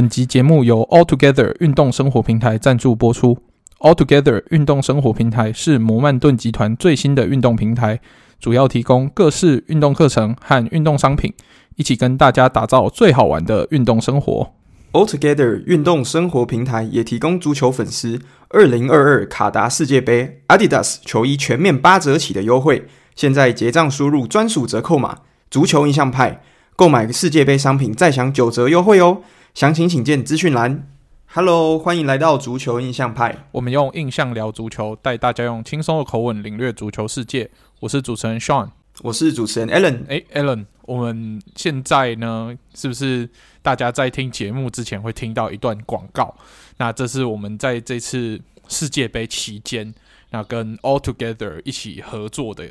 [0.00, 3.36] 本集节目由 Altogether 运动生活平台赞助播出。
[3.80, 8.00] Altogether 运动生活平台是摩曼顿集团最新的运动平台，
[8.40, 11.34] 主要提供各式运动课程和运动商品，
[11.76, 14.54] 一起跟大家打造最好玩的运动生活。
[14.92, 25.18] Altogether 运动生活平台也提供足球粉丝二零二二卡达世界杯 Adidas 球衣全面八折起的优惠，现在结账输入专属折扣码
[25.50, 26.40] “足球印象派”，
[26.74, 29.18] 购买世界杯商品再享九折优惠哦。
[29.54, 30.86] 详情请见资讯栏。
[31.26, 33.46] Hello，欢迎来到足球印象派。
[33.50, 37.50] 我们用印象聊足球，带大家用轻松的口吻领略足球世界。
[37.80, 38.70] 我是主持人 Sean，
[39.02, 40.06] 我是主持人 Allen。
[40.06, 43.28] 诶，Alan，我们现在呢，是不是
[43.60, 46.32] 大家在听节目之前会听到一段广告？
[46.76, 49.92] 那这是我们在这次世界杯期间，
[50.30, 52.64] 那跟 All Together 一起合作的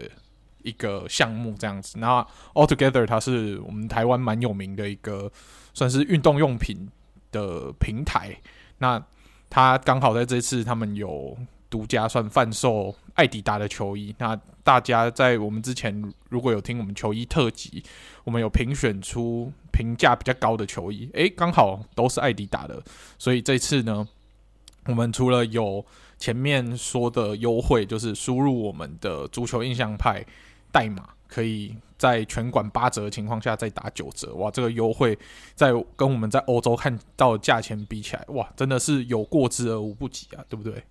[0.63, 1.99] 一个项目，这样子。
[1.99, 5.29] 那 All Together 它是我们台湾蛮有名的一个。
[5.79, 6.89] 算是运动用品
[7.31, 8.37] 的平台，
[8.79, 9.01] 那
[9.49, 11.37] 他刚好在这次他们有
[11.69, 14.13] 独家算贩售爱迪达的球衣。
[14.17, 17.81] 那大家在我们之前如果有听我们球衣特辑，
[18.25, 22.83] 我们有评选出评价比较高的球衣，诶，刚好都是爱迪达的。
[23.17, 24.05] 所以这次呢，
[24.87, 25.85] 我们除了有
[26.17, 30.25] 前面说的优惠，就是输入我们的足球印象派
[30.73, 31.73] 代码，可以。
[31.99, 34.49] 在全馆八折的情况下再打九折，哇！
[34.49, 35.15] 这个优惠
[35.53, 40.81] 在跟我们在欧洲看到的价钱比起来，哇，真的是有过之而无不及啊，对不对？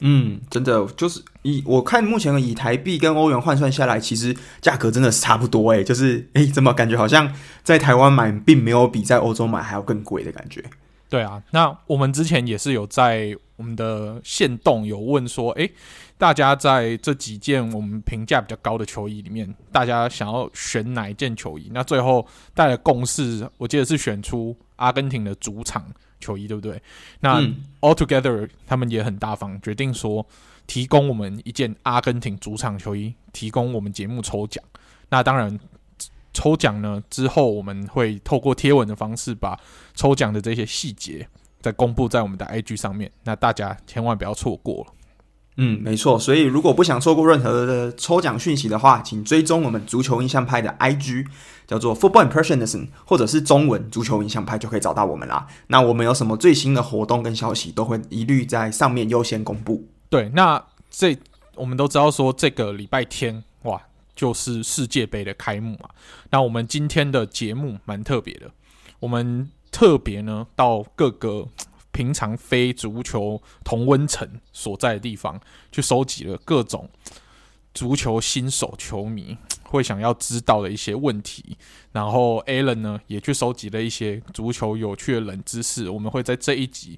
[0.00, 10.62] 嗯，真的就是以我看目前以台币跟欧元换算下来，其实价格真的是差不多诶，就是诶，怎么感觉好像在台湾买并没有比在欧洲买还要更贵的感觉？
[11.08, 15.72] 对啊，那我们之前也是有在我们的线动有问说，诶。
[16.18, 21.70] 大家在这几件我们评价比较高的球衣里面，大家想要选哪一件球衣？
[21.72, 25.86] 那最后大家的共识，我记得是选出阿根廷的主场
[26.18, 26.82] 球衣，对不对？
[27.20, 27.40] 那
[27.80, 30.26] Altogether 他们也很大方，决定说
[30.66, 34.62] 提供我们一件阿根廷主场球衣，提供我们节目抽奖。
[35.08, 35.56] 那当然，
[36.32, 39.56] 抽奖呢之后我们会透过贴文的方式，把
[39.94, 41.28] 抽奖的这些细节
[41.60, 43.08] 再公布在我们的 IG 上面。
[43.22, 44.92] 那大家千万不要错过了。
[45.60, 46.16] 嗯，没错。
[46.16, 51.26] 所以如果不想错过任何的抽奖讯息的话，请追踪我们足球印象派的 IG，
[51.66, 55.48] 叫做 Football Impressionism，或者是中文足球印象派就可以找到我们啦。
[55.66, 59.84] 那我们有什么最新的活动跟消息，都会一律在上面优先公布。
[60.08, 61.18] 对，那这
[61.56, 63.82] 我们都知道说这个礼拜天哇，
[64.14, 65.88] 就是世界杯的开幕嘛。
[66.30, 68.48] 那我们今天的节目蛮特别的，
[69.00, 71.48] 我们特别呢到各个。
[71.98, 75.40] 平常非足球同温层所在的地方，
[75.72, 76.88] 去收集了各种
[77.74, 79.36] 足球新手球迷
[79.66, 81.58] 会想要知道的一些问题，
[81.90, 86.96] 然后 Alan 呢也去收集了一些足球有趣的冷知识，我们会在这一集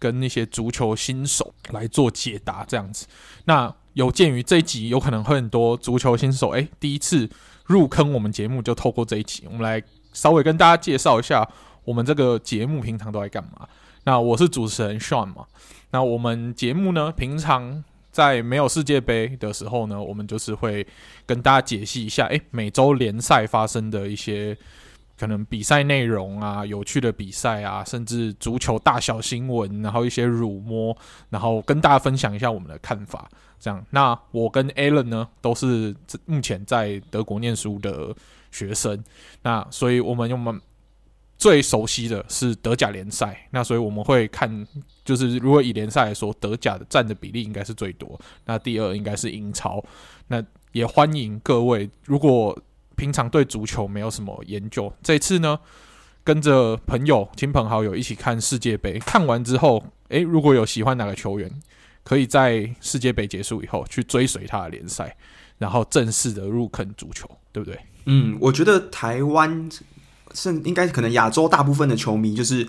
[0.00, 3.06] 跟那些足球新手来做解答，这样子。
[3.44, 7.30] 那有鉴于这一集有可能会很多足球新手，诶，第一次
[7.66, 9.80] 入坑我们节目，就透过这一集，我们来
[10.12, 11.48] 稍微跟大家介绍一下
[11.84, 13.68] 我们这个节目平常都在干嘛。
[14.10, 15.46] 那我是主持人 Sean 嘛，
[15.92, 20.84] 那我们节目呢，平常在没有世界杯的时候呢，我们就是会
[21.24, 24.58] 跟大家解析一下，诶，每周联赛发生的一些
[25.16, 30.96] 可能比赛内容啊，有趣的比赛啊，甚至足球大小新闻，然后一些辱没，
[31.28, 33.30] 然后跟大家分享一下我们的看法。
[33.60, 35.94] 这样，那我跟 Alan 呢，都是
[36.26, 38.12] 目前在德国念书的
[38.50, 39.04] 学生，
[39.42, 40.60] 那所以我们用我们。
[41.40, 44.66] 最熟悉的是德甲联赛，那所以我们会看，
[45.02, 48.20] 就是如果以联赛来说，德甲的占的比例应该是最多。
[48.44, 49.82] 那第二应该是英超。
[50.28, 52.56] 那也欢迎各位，如果
[52.94, 55.58] 平常对足球没有什么研究，这次呢，
[56.22, 61.50] 跟着朋友、亲朋好友一起看世界杯，看完之后，诶，如果有喜欢哪个球员，
[62.04, 65.16] 可以在世界杯结束以后去追随他的联赛，
[65.56, 67.80] 然后正式的入坑足球，对不对？
[68.04, 69.70] 嗯，我觉得台湾。
[70.34, 72.66] 是应该可能亚洲大部分的球迷就是，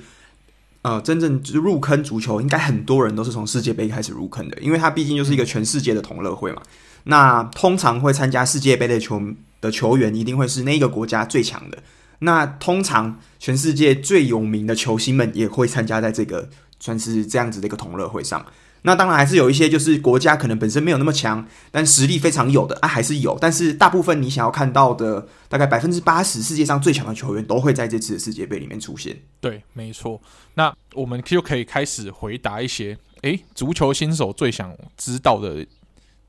[0.81, 6.61] 呃，真正入坑足球，应该很多人都是从世界杯开始入坑的，因为它毕竟就是一个全世界的同乐会嘛。
[7.03, 9.21] 那通常会参加世界杯的球
[9.59, 11.77] 的球员，一定会是那个国家最强的。
[12.19, 16.49] 那通常全世界最有名的球星们也会参加在这个
[16.79, 18.45] 算是这样子的一个同乐会上。
[18.83, 23.37] 那当然还是有一些，就是国家可能本身没有那么强，但实力非常有的啊，还是有。
[23.39, 29.15] 但是大部分你想要看到的，大概百分之八十世界上最强的球员都会在这次的世界杯里面出现。
[29.39, 30.19] 对，没错。
[30.55, 35.65] 那我们就可以开始回答一些，诶，足球新手最想知道的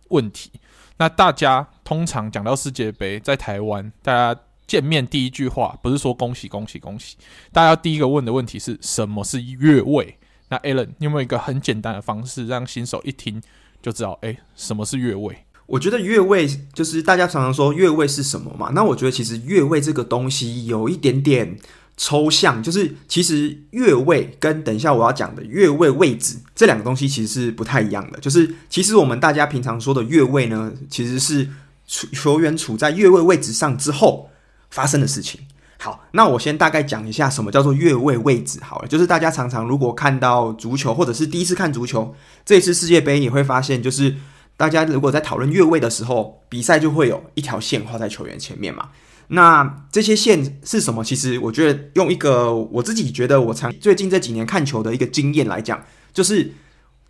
[0.09, 0.51] 问题。
[0.99, 7.17] 那大家通常讲到世界杯，在台湾，大家见面第一句话不是说恭喜恭喜恭喜，
[7.51, 10.19] 大家第一个问的问题是什么是越位？
[10.53, 13.43] 那 Alan，你有没有一个很简单的方式让新手一听
[13.81, 15.47] 就知道，哎，什么是越位？
[15.65, 18.71] 我觉得越位就是大家常常说越位是什么嘛？
[18.75, 21.57] 那我觉得其实越位这个东西有一点点
[21.97, 28.21] 抽象，就是其实越位跟等一下我要讲的越位位置这两个东西其实是不太一样的。
[28.21, 31.49] 就是其实我们大家平常说的越位呢，其实是
[31.87, 34.29] 球员处在越位位置上之后
[34.69, 35.41] 发生的事情。
[35.83, 38.87] 好，那我先大概讲一下什么叫做越位位置好了。
[38.87, 42.15] 就是大家常常如果看到足球，或者是第一次看足球，
[42.45, 44.15] 这一次世界杯你会发现，就是
[44.57, 48.91] 大家如果在讨论越位的时候，比赛就会有一条线画在球员前面嘛。
[49.27, 51.03] 那这些线是什么？
[51.03, 56.49] 其实我觉得用一个我自己觉得我常最近这几年看球的一个经验来讲，就是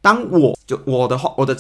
[0.01, 1.55] 当我就我的话，我的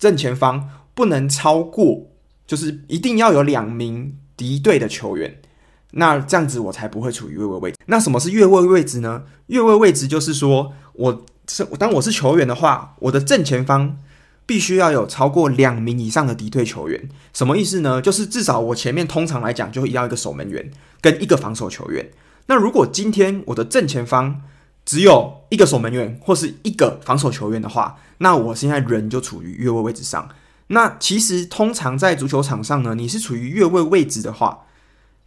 [0.00, 2.04] 正前方不能超过，
[2.44, 5.32] 就是一定要有两名敌对的球员，
[5.92, 7.76] 那这样子我才不会处于越位位置。
[7.86, 9.22] 那什么是越位位置呢？
[9.46, 13.98] 越位位置就是说我是当我是球员的话，我的正前方。
[14.46, 18.02] 必须要有超过两名以上的敌对球员，什么意思呢？
[18.02, 20.68] 就是至少我前面通常来讲就会要一个守门员
[21.00, 22.10] 跟一个防守球员。
[22.46, 24.42] 那如果今天我的正前方
[24.84, 30.28] 只有一个守门员或是一个防守球员的话，那我现在人就处于越位位置上。
[30.66, 34.64] 那其实通常在足球场上呢，你是处于越位位置的话，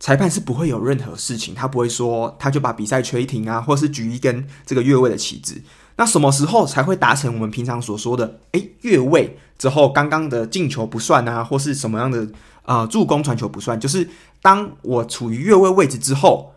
[0.04, 5.62] 裁判是不会有任何事情，他不会说他就把比赛吹停啊，或是举一根这个越位的旗帜。
[5.96, 12.24] 那什么时候才会达成我们平常所说的诶越位之后，刚刚的进球不算啊，或是什么样的
[12.64, 13.80] 啊、呃、助攻传球不算？
[13.80, 14.10] 就是
[14.42, 16.54] 当我处于越位位置之后，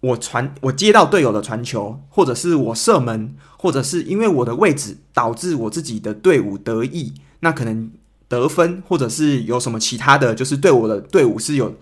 [0.00, 7.90] 我传我接到队友的传球，或者是我射门，或者是因为我的位置导致我自己的队伍得益，那可能
[8.28, 11.74] 得分，或者是有什么其他的就是对我的队伍是有。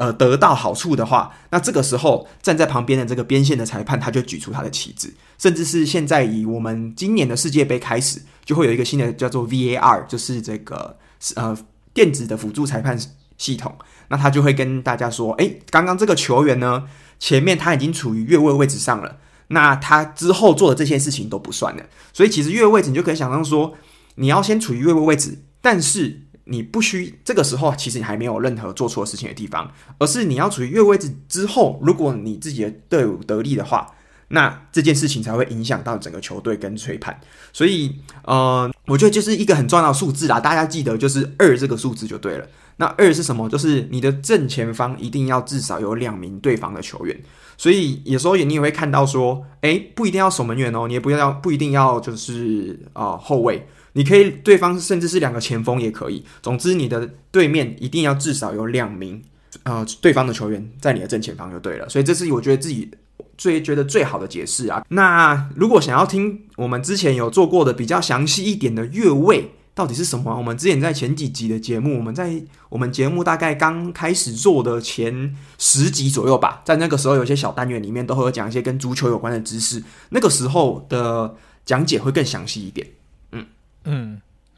[0.00, 10.96] 呃，得到好处的话，那这个时候站在旁边的这个边线的裁判，他就举出他的旗帜，甚至是现在以我们今年的世界杯开始，就会有一个新的叫做 VAR，就是这个
[11.34, 11.54] 呃
[11.92, 12.98] 电子的辅助裁判
[13.36, 13.76] 系统，
[14.08, 16.84] 那他就会跟大家说，诶，刚刚这个球员呢，
[17.18, 19.18] 前面他已经处于越位位置上了，
[19.48, 23.74] 那他之后做的这些事情都不算了，所以其实越位位置你就可以想象说，
[24.14, 26.22] 你要先处于越位位置，但是。
[26.50, 33.94] 你不需这个时候，其实你还没有任何做错事情的地方，而是你要处于越位置之后，如果你自己的队伍得利的话，
[34.32, 37.20] 那这件事情才会影响到整个球队跟吹判。
[37.52, 42.46] 所以，呃，我觉得就是一个很重要的数字啦，大家记得就是二这个数字就对了。
[42.76, 43.48] 那二是什么？
[43.48, 47.20] 就是你的正前方一定要至少有两名对方的球员。
[47.56, 53.68] 所以有时候你也会看到说，诶，不一定要守门员哦，你也不要不一定要就是啊、后卫。
[53.92, 56.24] 你可以，对方甚至是两个前锋也可以。
[56.42, 59.22] 总之，你的对面一定要至少有两名，
[59.64, 61.88] 呃，对方的球员在你的正前方就对了。
[61.88, 62.90] 所以这是我觉得自己
[63.36, 64.84] 最觉得最好的解释啊。
[64.90, 81.34] 那如果想要听我们之前有做过的比较详细一点的越位到底是什么，我们之前在前几集的节目，我们在我们节目大概刚开始做的前十集左右吧，在那个时候有些小单元里面都会有讲一些跟足球有关的知识，那个时候的
[81.64, 82.86] 讲解会更详细一点。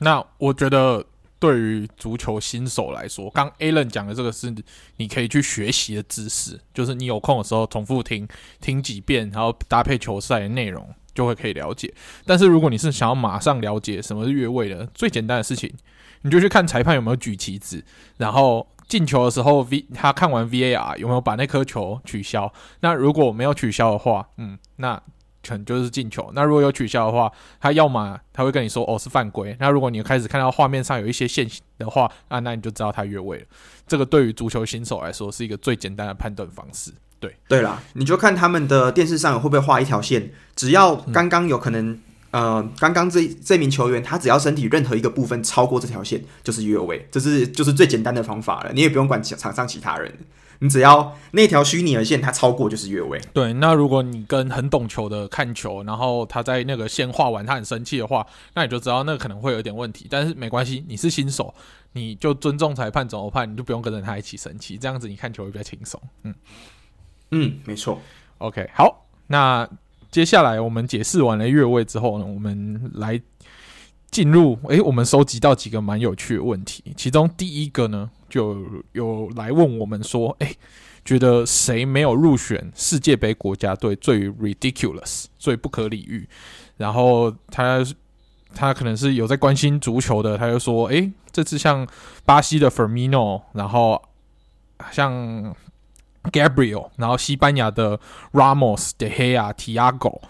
[0.02, 1.04] 那我觉得
[1.38, 4.52] 对于足球新手来说，刚 Alan 讲的这个是
[4.96, 8.26] 你可以去学习的知识，就是你有空的时候重复听
[8.60, 11.92] 听几遍，然后搭配球赛的内容就会可以了解。
[12.26, 15.72] 但是如果你是想要马上了解什么是越位的，最简单的事情，
[16.22, 17.84] 你就去看裁判有没有举旗子，
[18.18, 22.52] 然后进球的时候 V 他看完 VAR 有没有把那颗球取消。
[22.80, 25.02] 那如果没有取消的话，嗯，那。
[25.46, 26.30] 可能就是进球。
[26.34, 27.30] 那如果有取消的话，
[27.60, 29.56] 他要么他会跟你说哦是犯规。
[29.58, 33.44] 那如果你开始看到画面上有一些线的话，啊，那你就知道他越位了。
[33.86, 36.92] 这个对于足球新手来说是一个最简单的判断方式。
[37.20, 41.92] 对，对啦，你就看他们的电视上会不会画一条线，只要刚刚有可能，
[42.32, 47.06] 嗯、呃，刚刚这这名球员他只要身体任何一个部分超过这条线，就是越位。
[47.12, 50.12] 这是就是最简单的方法了，你也不用管场上其他人。
[50.62, 53.20] 你只要那条虚拟的线它超过就是越位。
[53.32, 60.06] 对，那如果你跟很懂球的看球，然后他在那个线画完他很生气的话，那你就知道那可能会有点问题。
[60.08, 61.52] 但是没关系，你是新手，
[61.94, 66.00] 你就尊重裁判怎么判，你就不用跟着他一起生气，这样子你看球会比较轻松。
[66.22, 66.34] 嗯
[67.32, 68.00] 嗯，没错。
[68.38, 69.68] OK，好，那
[70.12, 73.20] 接下来我们解释完了越位之后呢，我们来
[74.12, 78.08] 进入诶、我们收集到几个蛮有趣的问题，其中第一个呢。
[78.28, 78.56] 就
[78.92, 80.54] 有来问我们说，哎，
[81.04, 86.26] 觉得谁没有入选世界杯国家队最 ridiculous 最不可理喻？
[86.78, 87.84] 然后他
[88.54, 91.86] 他可能是有在关心足球的，他就说，哎，这次像
[92.24, 94.02] 巴西的 Firmino，然后
[94.90, 95.54] 像
[96.32, 98.00] Gabriel，然后西班牙的
[98.32, 100.22] Ramos、De Gea、Tiago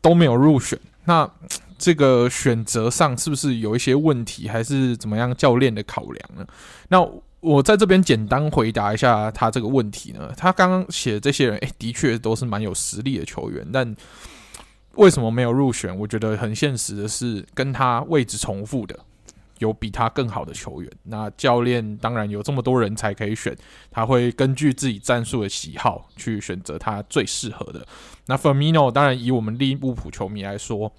[0.00, 0.78] 都没有入选。
[1.04, 1.30] 那
[1.78, 5.34] 这个选择上是不是有一些问题，还是怎么样？
[5.36, 6.46] 教练的考量呢？
[6.88, 7.06] 那
[7.40, 10.32] 我在这边简单回答一下他这个问题呢。
[10.36, 13.94] 他刚刚写这些人，诶，的确都是蛮有实力的球员，但
[14.94, 15.96] 为什么没有入选？
[15.98, 18.98] 我觉得很现实的是，跟他位置重复的。
[19.58, 23.56] 有比他更好的球员，那教练当然有这么多人才可以选，
[23.90, 27.86] 他会根据自己战术的喜好去选择他最适合的。
[28.26, 30.92] 那 Firmino 当然以我们利物浦球迷来说，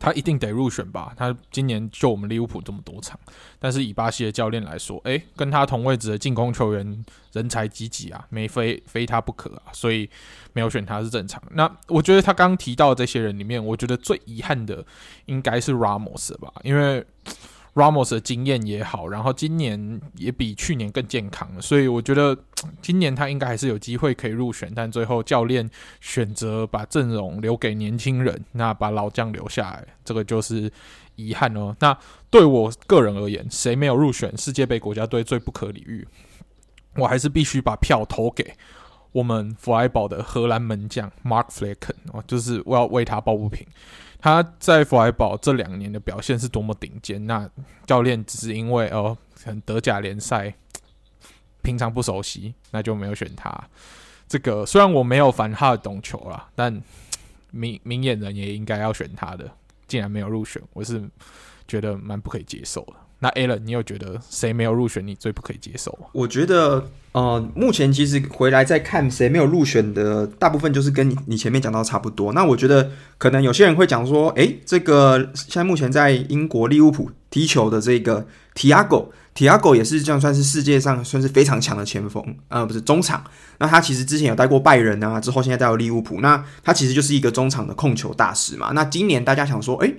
[0.00, 1.12] 他一定得入选吧？
[1.16, 3.16] 他今年就我们利物浦这么多场，
[3.60, 10.10] 但是以巴西的教练来说，诶、跟他同位置的进攻球员人才济济啊，没非非他不可啊，所以
[10.54, 11.40] 没有选他是正常。
[11.52, 14.84] 那我觉得他刚提到这些人里面，我觉得最遗憾的
[15.26, 17.06] 应该是 Ramos 吧，因为。
[17.74, 22.36] Ramos 的经验也好，然后今年也比去年更健康了，所以我觉得
[22.82, 25.68] 今年他应该还是有机会可以入选，但最后教练
[26.00, 30.70] 选择把阵容留给年轻人，那把老将留下来，这个就是
[31.14, 31.74] 遗憾哦。
[31.78, 31.96] 那
[32.28, 36.06] 对我个人而言，谁没有入选世界杯国家队最不可理喻，
[36.96, 38.54] 我还是必须把票投给
[39.12, 43.66] 我们弗莱堡的荷兰门将 Mark Flecken 哦，就是我要为他抱不平。
[44.20, 47.48] 他在弗莱堡这两年的表现是多么顶尖，那
[47.86, 50.54] 教练只是因为哦，很德甲联赛
[51.62, 53.52] 平常不熟悉，那就没有选他。
[54.28, 56.82] 这个虽然我没有反他的懂球啦，但
[57.50, 59.50] 明明眼人也应该要选他的，
[59.88, 61.02] 竟然没有入选，我是
[61.66, 62.94] 觉得蛮不可以接受的。
[63.20, 65.96] 那 Alan，你有觉得谁没有入选你最不可以接受？
[66.12, 72.32] 我觉得，呃，目前其实回来再看谁没有入选的，大部分就是跟你你前面讲到差不多。
[72.32, 83.22] 那我觉得可能有些人会讲说，诶，这个现在目前在英国利物浦踢球的这个 Thiago，Thiago 也是这样算是世界上算是非常强的前锋，呃，不是中场。
[83.58, 88.70] 那他其实之前有带过拜仁啊，之后现在带到利物浦，那他其实就是一个中场的控球大师嘛。
[88.72, 89.94] 那今年大家想说，诶。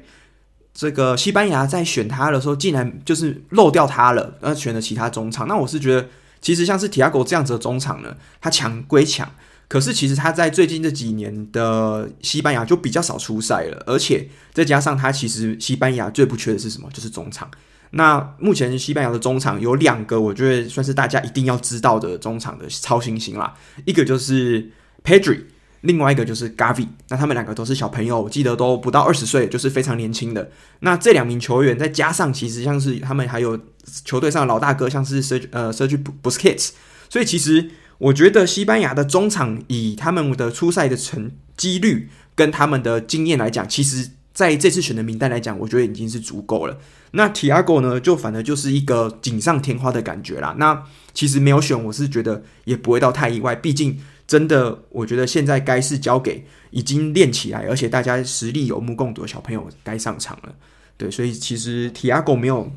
[0.73, 5.47] 这个西班牙在选他的时候，竟然就是漏掉他了，而选了其他中场。
[5.47, 6.07] 那我是觉得，
[6.39, 9.29] 其实像是 Thiago 这样子的中场呢，他强归强，
[9.67, 16.89] 可是其实他在最近这几年的西班牙就比较少出赛了，而且再加上他其实西班牙最不缺的是什么？
[16.93, 17.51] 就是中场。
[17.91, 24.71] 那目前西班牙的中场有两个，我觉得算是大家一定要知道的中场的超新星啦，一个就是
[25.03, 25.41] Pedri。
[25.81, 30.51] 另外一个就是 Gavi，那他们两个都是小朋友，我记得都不到二十岁，就是非常年轻的。
[30.81, 33.59] 那这两名球员再加上，其实像是他们还有
[34.05, 36.69] 球队上的老大哥，像是 Sergio 呃 Sergio Busquets，
[37.09, 46.77] 所以其实我觉得西班牙的中场以他们的出赛的成几率跟他们的经验来讲，其实在这次选的名单来讲，我觉得已经是足够了。
[47.13, 50.55] 那 Tiago 呢，就反而就是一个锦上添花的感觉啦。
[50.59, 50.83] 那
[51.15, 53.99] 其实没有选，我是觉得也不会到太意外，毕竟。
[54.31, 60.55] 真的，我觉得现在该是交给已经练起来，而且大家实力有目共睹的小朋友该上场了。
[60.95, 62.71] 对，所以其实 Thiago 没有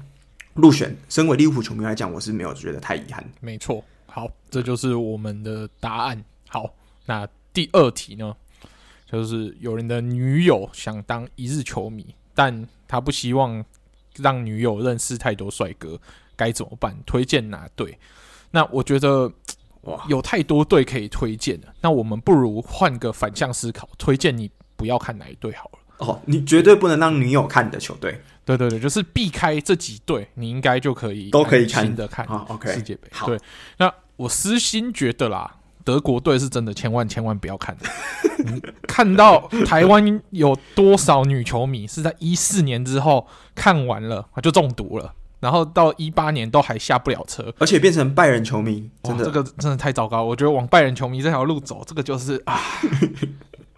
[0.54, 3.25] 入选，身为利物浦球迷来讲，我是没有觉得太遗憾。
[3.40, 6.25] 没错，好，这就是我们的答案。
[6.49, 6.75] 好，
[7.06, 8.34] 那第二题呢，
[9.08, 13.64] 就是有人的女友想当一日球迷，但他不希望
[14.16, 16.00] 让女友认识太多帅哥，
[16.34, 16.99] 该怎么办？
[17.06, 17.96] 推荐哪队？
[18.50, 19.32] 那我觉得。
[19.84, 25.78] 哇，有太多队可以推荐了，那我们不如换个反向思考，推荐你不要看哪一队好了。
[25.98, 28.20] 哦，你绝对不能让女友看你的球队。
[28.44, 32.26] 对对对，就是避开这几队，你应该就可以都可以看的看。
[32.26, 33.08] 好，OK，世界杯。
[33.24, 33.38] 对，
[33.78, 37.88] 那我私心觉得啦，德国队是真的千万千万不要看的。
[38.86, 45.14] 看到台湾有多少女球迷是在一四年之后看完了就中毒了。
[45.44, 50.24] 然后到一八年都还下不了车，而且变成拜仁球迷，真的，这个真的太糟糕。
[50.24, 52.58] 我觉得往拜仁球迷这条路走，这个就是 啊，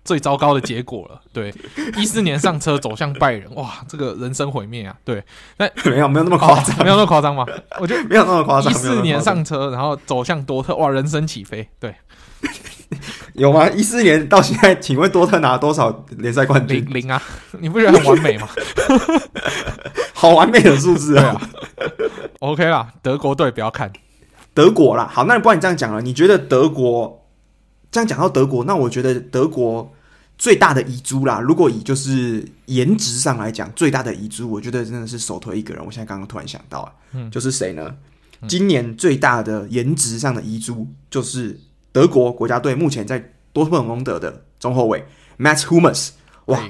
[0.05, 1.21] 最糟糕的结果了。
[1.33, 1.53] 对，
[1.97, 4.97] 一四年上车走向拜仁，哇，这个人生毁灭啊！
[5.05, 5.21] 对，
[5.57, 7.45] 那 没有没有那么夸张，哦，没有那么夸张吗？
[7.81, 8.73] 我觉得 没有那么夸张。
[8.73, 11.69] 一四年上车，然后走向多特，哇，人生起飞。
[11.81, 11.93] 对。
[13.35, 13.69] 有吗？
[13.71, 16.85] 一四年到现在，请问多特拿了多少联赛冠军？
[16.85, 17.21] 零零啊！
[17.61, 18.49] 你不觉得很完美吗？
[20.15, 21.41] 好完美的数字啊
[22.39, 23.93] ！OK 啦，德国队不要看
[24.55, 25.09] 德国啦。
[25.13, 27.27] 好，那不然你这样讲了，你觉得德国
[27.91, 29.93] 这样讲到德国，那我觉得德国
[30.39, 35.85] 最大的遗珠啦，如果以就是颜值上来讲，最大的遗珠，我觉得真的是首推一个人。
[35.85, 37.95] 我现在刚刚突然想到啊，嗯，就是谁呢？
[38.49, 41.59] 今年最大的颜值上的遗珠就是。
[41.97, 45.03] 德国国家队目前在多特蒙德的中后卫
[45.39, 46.11] Mats Hummels，
[46.45, 46.63] 哇，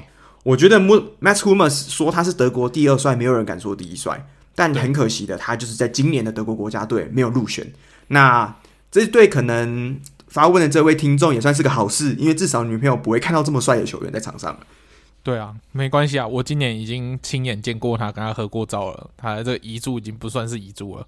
[0.43, 4.25] 我觉得 Mats Hummels 说他是德国第二帅，没有人敢说第一帅。
[4.55, 7.69] 但很可惜的，他就是在今年的德国国家队没有入选。
[8.07, 8.55] 那
[8.89, 14.57] 这对可能发问的这位听众也算是个好事，因为至少女朋友不会看到这么帅的球员在场上。
[15.23, 19.09] 对啊，没关系啊，我今年已经亲眼见过他，跟他合过照了。
[19.17, 21.05] 他的这个遗珠已经不算是遗珠了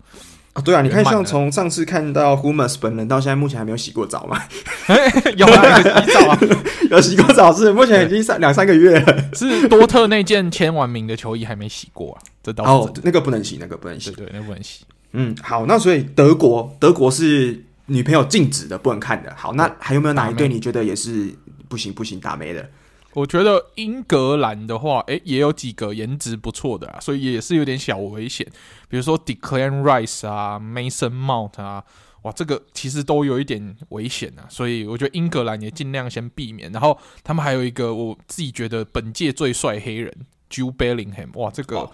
[0.59, 0.61] 啊。
[0.63, 4.41] 对啊，你看，像从上次看到 Hummels 本人到现在，目前还没有洗过澡嘛？
[5.37, 6.39] 有啊，有洗澡啊，
[6.91, 9.29] 有洗过澡是目前已经三两三个月了。
[9.33, 12.21] 是多特那件签完名的球衣还没洗过啊？
[12.43, 14.83] 这倒是哦，那个不能洗，那个不能洗，对，对，那个不能洗。
[15.13, 19.33] 嗯，好，那所以德国，德国是女朋友禁止的，不能看的。
[19.35, 21.33] 好，那还有没有哪一队你觉得也是
[21.67, 22.69] 不行不行打没的？
[23.13, 28.45] 我觉得英格兰的话，诶，也有几个颜值不错的啊，所以也是有点小危险。
[28.87, 31.83] 比如说 Declan Rice 啊，Mason Mount 啊，
[32.21, 34.45] 哇，这个其实都有一点危险啊。
[34.49, 36.71] 所以我觉得英格兰也尽量先避免。
[36.71, 40.13] 然后他们还有一个我自己觉得本届最帅黑人
[40.49, 41.89] Jude Bellingham，哇，这个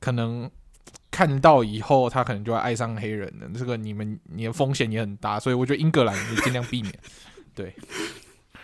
[0.00, 0.50] 可能。
[1.12, 3.50] 看到以后，他可能就会爱上黑人了。
[3.58, 6.94] 这个你们你的风险也很大，所以我觉得英格兰也尽量避免。
[7.52, 7.74] 对，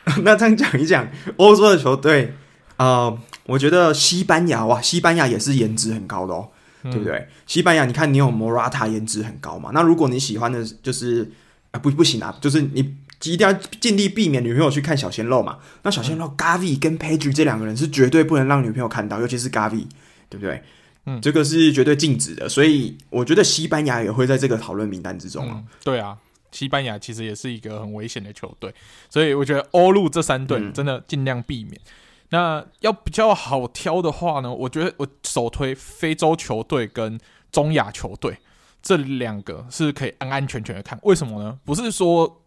[0.22, 2.34] 那这样讲一讲欧洲的球队
[2.76, 6.48] 啊、呃，我觉得西班牙哇，西班牙也是颜值很高的哦，
[6.84, 7.28] 嗯、对不对？
[7.46, 9.70] 西班牙，你看你有莫拉塔颜值很高嘛？
[9.74, 11.22] 那如果你喜欢的就是
[11.70, 12.94] 啊、呃，不不行啊，就是你
[13.24, 15.58] 一定要尽力避免女朋友去看小鲜肉嘛。
[15.82, 19.86] 那小鲜肉 Gavi 跟 Pedri 这两个人是绝对不能让女朋友看到，尤其是 Gavi，
[20.28, 20.62] 对不对？
[21.06, 25.48] 嗯，这个是绝对禁止的，所以我觉得西班牙也会在这个讨论名单之中。
[25.48, 26.16] 嗯，对啊，
[26.56, 28.72] 西班牙其实也是一个很危险的球队，
[29.10, 31.74] 所以我觉得欧陆这三队真的尽量避免。
[31.74, 31.90] 嗯，
[32.30, 37.20] 那要比较好挑的话呢，我觉得我首推非洲球队跟
[37.52, 38.38] 中亚球队
[38.82, 40.98] 这两个是可以安安全全的看。
[41.02, 41.58] 为什么呢？
[41.64, 42.42] 不是说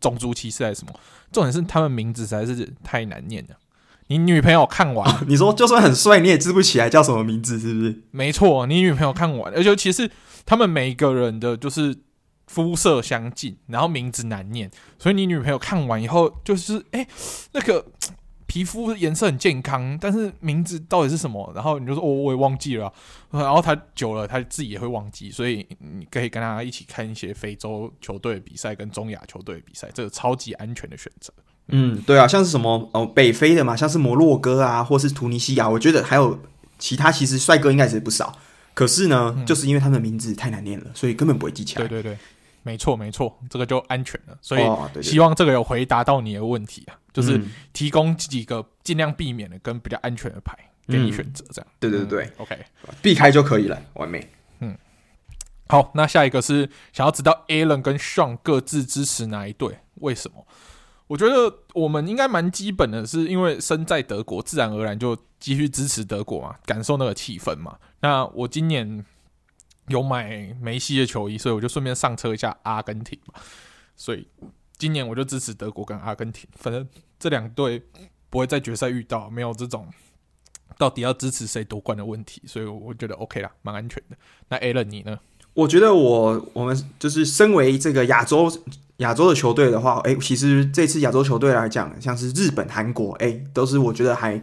[0.00, 0.92] 种族歧视还是什么，
[1.32, 3.56] 重点是他们名字实在是太难念了。
[4.08, 8.02] 你女朋友看完，哦， 你说就算很帅，你也记不起来叫什么名字，是不是？
[8.10, 10.10] 没错，你女朋友看完，而且其实
[10.44, 11.96] 他们每一个人的就是
[12.54, 17.08] 肤色相近，然后名字难念，所以你女朋友看完以后，就是哎、欸，
[17.52, 17.84] 那个
[18.46, 21.50] 皮肤颜色很健康，但是名字到底是什么？
[21.52, 22.92] 然后你就说，哦，我也忘记了。
[23.32, 31.32] 然后他久了，他自己也会忘记，所以你可以跟他一起看一些非洲球队的比赛跟中亚球队的比赛，这个超级安全的选择。
[31.68, 36.38] 嗯，对啊，像是什么哦，北非的嘛，像是摩洛哥啊，或是突尼西亚，我觉得还有
[36.78, 38.38] 其他，其实帅哥应该是不少。
[38.74, 41.86] 可是呢，嗯、就是因为他们名字太难念了，所以根本不会记起来。
[41.86, 42.18] 对对对，
[42.64, 44.36] 没错没错，这个就安全了。
[44.40, 50.56] 所以希望这个有回答到你的问题啊，哦、对对对，就是提供几个尽量避免的跟比较安全的牌
[50.88, 51.70] 给你选择，这样。
[51.78, 52.58] 对对对、嗯、，OK，
[53.00, 54.28] 避开就可以了，完美。
[54.58, 54.76] 嗯，
[55.68, 60.46] 好，那下一个是想要知道 Alan 跟 Sean 各自支持哪一队，为什么？
[61.06, 67.76] 我觉得我们应该蛮基本的，是因为身在德国，自然而然就继续支持德国嘛，感受那个气氛嘛。
[68.00, 69.04] 那我今年
[69.88, 73.40] 有买梅西的球衣，所以我就顺便上车一下阿根廷嘛。
[73.96, 74.26] 所以
[74.76, 76.86] 今年我就支持德国跟阿根廷，反正
[77.18, 77.82] 这两队
[78.30, 79.88] 不会在决赛遇到，没有这种
[80.78, 84.16] 到底要支持谁夺冠的问题，所以我觉得 OK 啦，蛮安全的。
[84.48, 85.18] 那 Alan 你呢？
[85.54, 88.50] 我觉得我我们就是身为这个亚洲。
[88.98, 94.40] 亚洲的球队的话，诶，其实这次亚洲球队来讲，像是日本、韩国，诶，都是我觉得还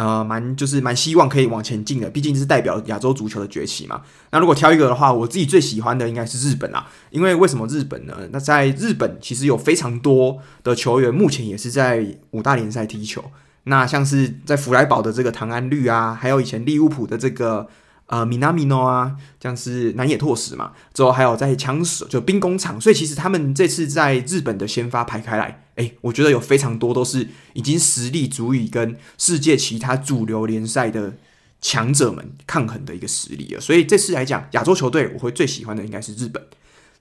[0.00, 4.00] 呃蛮就是蛮希望可以往前进的，毕竟是代表亚洲足球的崛起嘛。
[4.30, 8.14] 那如果挑一个的话，我自己最喜欢的应该是日本啊，因为为什么日本呢？
[8.32, 13.22] 那在日本其实有非常多的球员，目前也是在五大联赛踢球。
[13.64, 17.68] 那像是在弗莱堡的这个唐安绿啊，还有以前利物浦的这个。
[18.10, 31.14] 呃，米纳米诺啊，像是南野拓实嘛，之后还有在枪手就兵工厂，所以其实他们这次在日本的先发排开来，诶，我觉得有非常多都是已经实力足以跟世界其他主流联赛的
[31.60, 33.60] 强者们抗衡的一个实力了。
[33.60, 36.42] 所以这次来讲，亚洲球队我会最喜欢的应该是日本。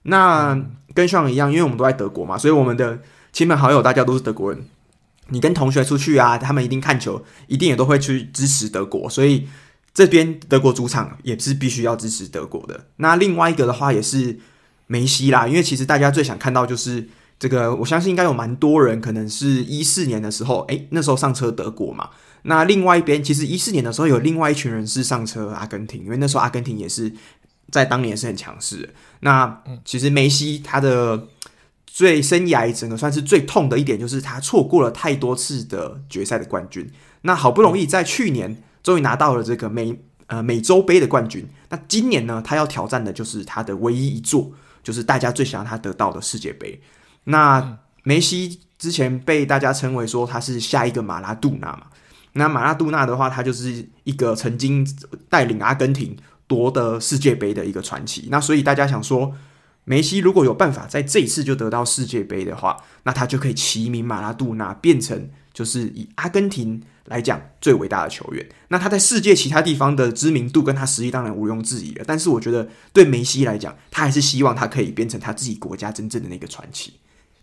[0.03, 0.59] 那
[0.93, 4.65] 跟上一样，因为我们都在德国嘛，所以我们的亲朋好友大家都是德国人。
[5.29, 9.47] 你跟同学出去啊，他们一定看球，一定也都会去支持德国，所以。
[9.91, 12.85] 这边德国主场也是必须要支持德国的。
[12.97, 14.39] 那另外一个的话也是
[14.85, 22.09] 梅西啦，因为其实大家最想看到就是这个，我相信应该有蛮多人可能是一四年的时候，诶，那时候上车德国嘛。
[22.43, 27.11] 那另外一边其实一四年的时候有另外一群人是上车阿根廷，因为那时候阿根廷也是
[27.71, 28.89] 在当年是很强势的。
[29.21, 31.27] 那其实梅西他的
[31.85, 36.89] 最生涯整个算是最痛的一点就是他错过了太多次的决赛的冠军。
[37.21, 38.63] 那好不容易在去年。
[38.81, 39.93] 终于拿到了这个美
[40.27, 41.45] 呃美洲杯的冠军。
[41.67, 44.49] 那今年呢，他要挑战的就是他的唯一一座，
[44.81, 46.79] 就是大家最想要他得到的世界杯。
[47.29, 51.83] 那梅西之前被大家称为说他是下一个马拉杜纳嘛。
[52.33, 54.87] 那马拉杜纳的话，他就是一个曾经
[55.29, 56.15] 带领阿根廷
[56.47, 58.27] 夺得世界杯的一个传奇。
[58.31, 59.33] 那所以大家想说，
[59.83, 68.47] 梅西如果有办法在这一次就得到世界杯的话，那他就可以齐名马拉杜纳，变成就是以阿根廷来讲最伟大的球员。
[68.69, 72.03] 那他在世界其他地方的知名度跟他实力当然毋庸置疑了。
[72.07, 76.93] 但是我觉得对梅西来讲，他还是希望他可以变成他自己国家真正的那个传奇。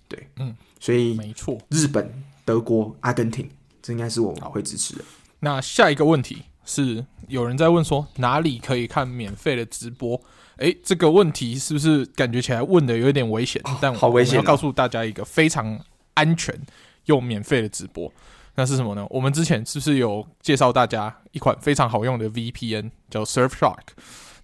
[0.08, 3.48] 对，嗯，所以没错，日本、德国、阿根廷，
[3.82, 5.04] 这应该是我会支持的。
[5.40, 10.20] 那下一个问题是，有人在问说哪里可以看免费的直播？
[10.56, 13.60] 诶，这个问题是不是感觉起来问的有点危险？
[13.64, 14.34] 哦、但我好危险！
[14.34, 15.78] 我要告诉大家一个非常
[16.14, 16.58] 安全
[17.04, 18.10] 又免费的直播，
[18.54, 19.06] 那是什么呢？
[19.10, 23.88] 我们之前是不是有介绍大家一款非常好用的 VPN 叫 Surfshark？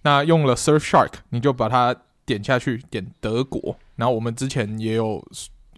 [0.03, 1.95] 那用了 Surfshark，你就把它
[2.25, 5.25] 点下去，点德国，然后我们之前也有。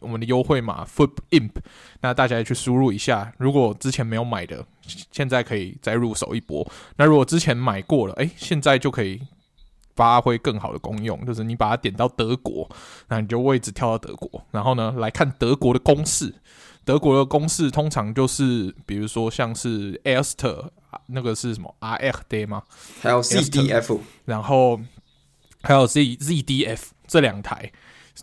[0.05, 1.51] 我们的优惠码 FootImp，
[2.01, 3.33] 那大家也去输入一下。
[3.39, 4.63] 如果之前没有买的，
[5.11, 6.65] 现在可以再入手一波。
[6.97, 9.19] 那如果之前买过了，诶，现在就可以
[9.95, 12.69] 发挥更好的功用，就是你把它点到德国，
[13.07, 16.35] 那你就位置跳到德国，然后呢来看德国的公式。
[16.83, 20.69] 德国的公式通常就是，比如说像是 Erste
[21.07, 22.61] 那个是什么 RFD 吗？
[23.01, 24.79] 还有 CDF，然后
[25.63, 27.71] 还有 Z ZDF 这两台。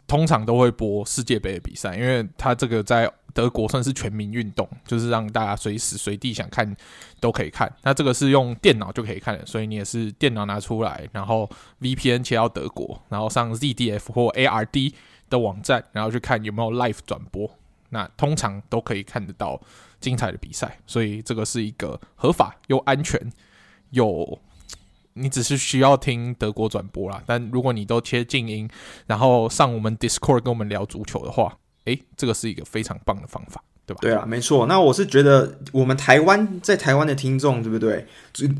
[0.06, 6.76] 通常都会播世界杯的比赛，因为它这个在德国算是全民运动，就是让大家随时随地想看
[7.20, 7.70] 都可以看。
[7.82, 11.48] 那这个是用电脑就可以看的，所以你也是电脑拿出来，然后
[11.80, 14.94] VPN 切到德国，然后上 ZDF 或 ARD
[15.28, 17.50] 的网站，然后去看有没有 live 转播。
[17.90, 19.60] 那通常都可以看得到
[20.00, 23.20] 精彩的比赛，所以这个是一个合法又安全
[23.90, 24.40] 又。
[25.14, 28.68] 你只是需要听德国转播啦，但如果你都切静音，
[29.06, 33.98] 然后上我们 Discord 跟我们聊足球的话，诶，这个是一个非常棒的方法，对吧？
[34.00, 34.66] 对啊，没错。
[34.66, 38.06] 那我是觉得我们台湾在台湾的听众，对不对？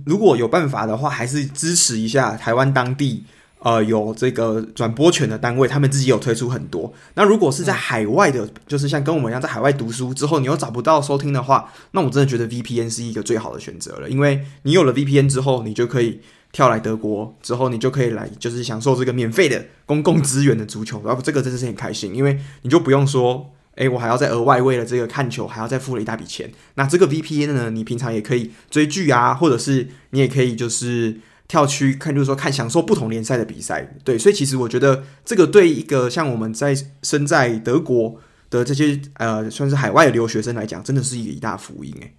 [0.05, 3.25] 如果有办法的话，还是支持一下台湾当地
[3.61, 6.93] 呃有这个转播权的单位，他们自己有推出很多。
[7.15, 16.21] 那如果是在海外的，嗯、就是像跟我们一样在海外读书之后，你又找不到收听的话，那我真的觉得 VPN 是一个最好的选择了，因为你有了 VPN 之后，你就可以。
[16.53, 26.53] 跳来德国之后，你就可以来，就是享受这个免费的公共资源的足球，然后这个真的是很开心，因为你就不用说，诶，我还要再额外为了这个看球还要再付了一大笔钱。
[26.75, 33.97] 那这个 VPN 呢，你平常也可以追剧啊，或者是你也可以就是跳区看，就是说看享受不同联赛的比赛。
[34.05, 42.15] 对，所以其实我觉得这个对一个像我们在身在德国的这些呃，算是海外的留学生来讲，真的是一个一大福音诶。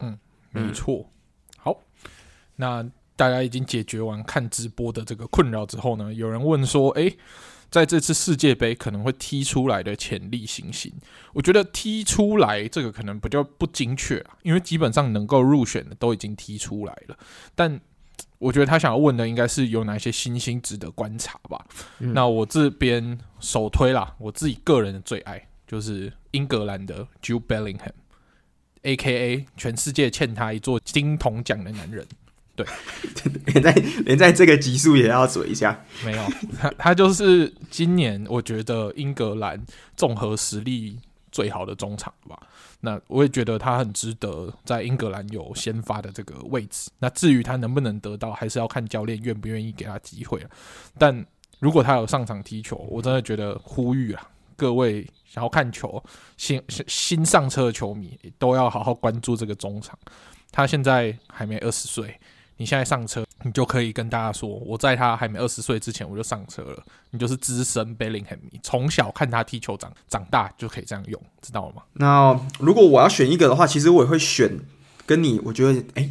[0.00, 0.18] 嗯，
[0.52, 1.08] 没错。
[1.56, 1.80] 好，
[2.56, 2.86] 那。
[3.20, 7.18] 大家已经解决完看直播的这个困扰之后呢，有人问说：“诶，
[7.70, 10.90] 在这次世界杯可能会踢出来的潜力新星，
[11.34, 17.18] 我觉得踢出来这个可能比较不精确啊，因为基本上能够入选的都已经踢出来了。
[17.54, 17.78] 但
[18.38, 21.62] 我觉得他想要问的应该是有哪些新星值得观察吧？
[21.98, 29.44] 嗯、那我这边首推啦，我自己个人的最爱就是英格兰的 Jude Bellingham，A.K.A.
[29.58, 32.08] 全世界欠他一座金铜奖的男人。”
[32.56, 32.66] 对，
[33.46, 33.72] 连在
[34.04, 35.82] 连在这个级数也要嘴一下。
[36.04, 36.22] 没有，
[36.58, 39.62] 他他就是今年我觉得英格兰
[39.96, 40.98] 综合实力
[41.32, 42.38] 最好的中场吧。
[42.80, 46.90] 那我也觉得他很值得在英格兰有先发的这个位置。
[46.98, 50.44] 那至于他能不能得到，还是要看教练愿不愿意给他机会。
[50.98, 51.24] 但
[51.58, 56.02] 如果他有上场踢球，我真的觉得呼吁啊，各位想要看球
[56.36, 59.98] 新新上车的球迷都要好好关注这个中场。
[60.50, 62.18] 他现在还没二十岁。
[62.60, 66.82] 你现在上车，你就可以跟大家说，我在他还没二十岁之前我就上车了。
[67.10, 71.82] 你就是资深 Bellingham，从小看他踢球长长大就可以这样用，知道了吗？
[71.94, 74.58] 那如果我要选一个的话，其实我也会选
[75.06, 76.10] 跟你我觉得哎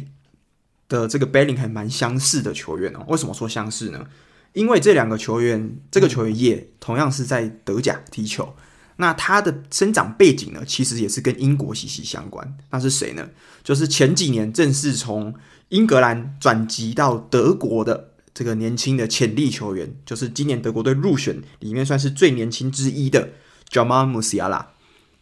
[0.88, 3.04] 的这个 Bellingham 蛮相似的球员哦。
[3.06, 4.04] 为什么说相似呢？
[4.52, 8.56] 因为这两个球员，这个球员也同样是在德甲踢球。
[8.96, 12.56] 那他的生长背景呢，其实也是跟英国息息相关。
[12.70, 13.28] 那是谁呢？
[13.62, 15.32] 就是前几年正式从
[15.70, 23.30] 英格兰转籍到德国的这个年轻的潜力球员，就是今年德国队入选里面算是最年轻之一的
[23.70, 24.66] Jamal Musiala。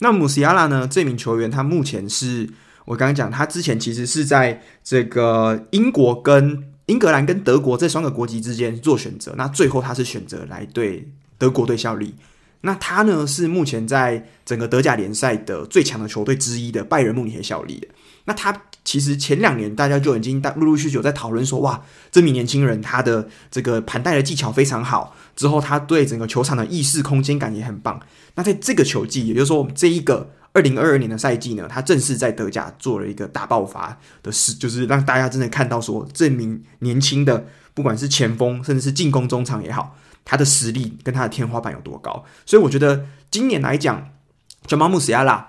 [0.00, 2.48] 那 Musiala 呢，这名球员他目前是
[2.84, 12.14] 我刚刚讲，他之前其实是在这个英国跟英格兰跟德国这三个国籍之间做选择，那最后他是选择来对德国队效力。
[12.62, 17.88] 那他呢，是目前在整个德甲联赛的最强的球队之一的拜仁慕尼黑效力的。
[18.24, 28.00] 那他其实前两年大家就已经大陆陆续续有在讨论说，哇，这名年轻人他的这个盘带的技巧非常好，之后他对整个球场的意识空间感也很棒。
[28.36, 37.46] 那在这个球季，也就是说我们这一个二零二二年的赛季呢，他正式在德甲做了一个大爆发的事，就是让大家真的看到说，这名年轻的。
[37.74, 42.24] 不管是前锋，甚至是进攻中场也好，他的实力跟他的天花板有多高。
[42.44, 44.08] 所以我觉得今年来讲
[44.66, 45.44] ，Jamal Musiala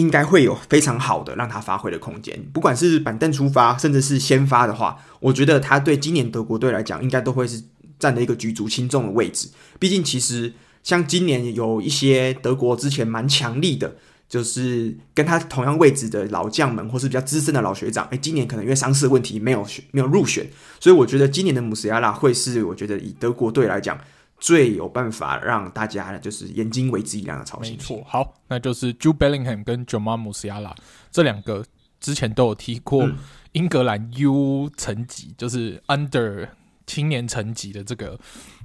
[0.00, 2.42] 应该会有非常好的让他发挥的空间。
[2.52, 7.62] 不管是板凳出发，甚至是先发的话，我觉得他对今年德国队来讲，应该都会是
[7.98, 9.48] 占了一个举足轻重的位置。
[9.78, 13.96] 毕竟，其实像今年有一些德国之前蛮强力的。
[14.30, 23.98] 就是跟他同样位置的老将们，或是比较资深的老学长，哎，今年可能因为伤势问题没有选，没有入选，所以我觉得今年的姆斯亚拉会是我觉得以德国队来讲
[24.40, 27.96] 最有办法让大家就是眼睛为之一亮的超新星。
[27.96, 30.74] 没错，好，那就是 Jude Bellingham 跟 Jamal Musiala
[31.12, 31.64] 这两个
[32.00, 33.08] 之前都有踢过
[33.52, 36.48] 英格兰 U 层级，就是 Under
[36.86, 38.18] 青年层级的这个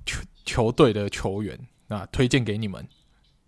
[0.05, 2.87] 球球队的球员，那推荐给你们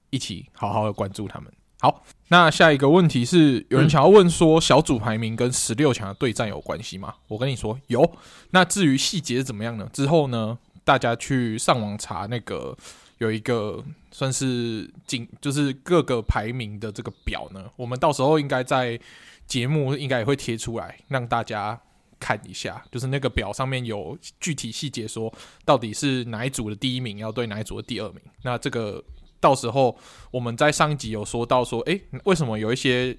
[0.10, 1.52] 一起好好的关注他们。
[1.80, 7.14] 好，那下一个问题是，有人想要问说，小组排名跟十六强的对战有关系吗？
[7.28, 8.18] 我跟你说有。
[8.50, 9.88] 那至于细节是怎么样呢？
[9.94, 12.74] 之后呢，大家去上网查那个
[13.18, 18.98] 有一个算是进，就是各个排名的这个表呢，我们到时候应该在
[19.46, 21.78] 节目应该也会贴出来，让大家
[22.22, 22.82] 看一下。
[22.90, 25.34] 就是那个表上面有具体细节，说
[25.66, 28.22] 到底是哪一组的第一名要对哪一组的第二名。
[28.44, 29.04] 那这个。
[29.40, 29.96] 到时候
[30.32, 33.16] 我们在上一集有说到说，诶，为什么有一些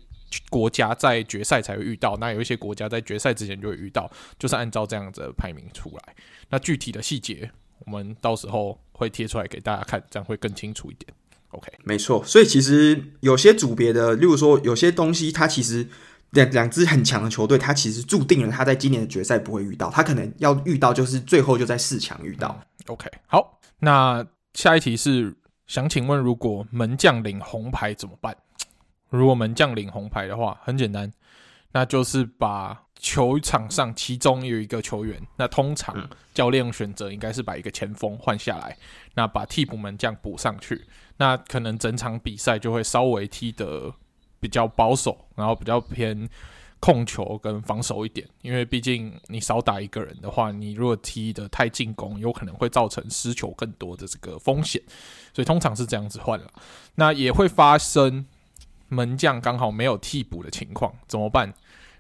[0.51, 2.17] 国家在决赛才会遇到？
[2.19, 6.14] 那有一些国家在决赛之前就会遇到，就是按照这样子的排名出来。
[6.51, 7.51] 那具体的细节，
[7.87, 11.12] 我们到时候会贴出来给大家看，这样会更清楚一点。
[11.51, 12.23] OK，没错。
[12.25, 15.88] 所以其实有些组别的，例如说有些东西，它其实
[16.31, 22.61] 两两支很强的球队，它其实注定了它在今年的决赛不会遇到，它可能要遇到就是最后就在四强遇到。
[22.87, 25.35] OK，好，那下一题是。
[25.69, 28.35] 想请问，如果门将领红牌怎么办？
[29.11, 31.12] 如果门将领红牌的话，很简单，
[31.73, 38.77] 那就是把球场上其中有一个球员，那通常教练选择应该是把一个前锋换下来，
[39.14, 43.94] 那把替补门将补上去，那可能整场比赛就会稍微踢得
[44.40, 46.29] 比较保守，然后比较偏。
[46.81, 54.81] 控球跟防守一点，因为毕竟你少打一个人的话，你如果踢得太进攻，有可能会造成失球更多的这个风险，
[55.35, 56.47] 所以通常是这样子换了。
[56.94, 58.25] 那也会发生
[58.88, 61.53] 门将刚好没有替补的情况，怎么办？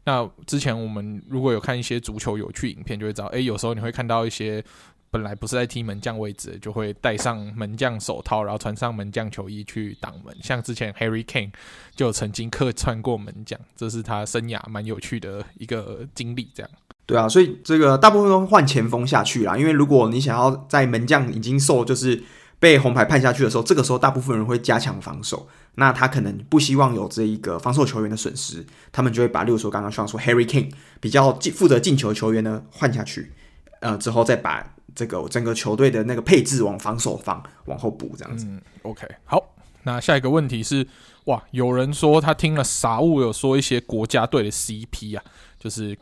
[0.04, 4.64] 那之前我们如果有看一些足球有趣影片，就会知道，诶，有时候你会看到一些。
[5.10, 10.36] 本来不是在踢门将位置，就会戴上门将手套，然后穿上门将球衣去挡门。
[10.42, 11.50] 像之前 Harry Kane
[11.96, 16.50] 就曾经客串过门将，这是他生涯蛮有趣的一个经历。
[16.54, 16.70] 这样，
[17.06, 19.56] 对啊，所以这个大部分都换前锋下去啦。
[19.56, 22.22] 因为如果你想要在门将已经受就是
[22.58, 25.48] 被红牌判下去的时候，这个时候大部分人会加强防守。
[25.78, 33.32] 那他可能不希望有这一个防守球员的损失，他们就会把，例如说刚刚说说 Harry Kane 比较进负责进球球员呢换下去，
[33.80, 34.74] 呃，之后再把。
[34.94, 38.48] 这个整个球队的那个配置往防守方往后补，这样子。
[38.82, 39.54] ，OK，好。
[39.84, 40.84] 那下一个问题是，
[41.26, 45.22] 哇，有人说他听了傻物有说一些国家队的 CP 啊，
[45.56, 45.96] 就是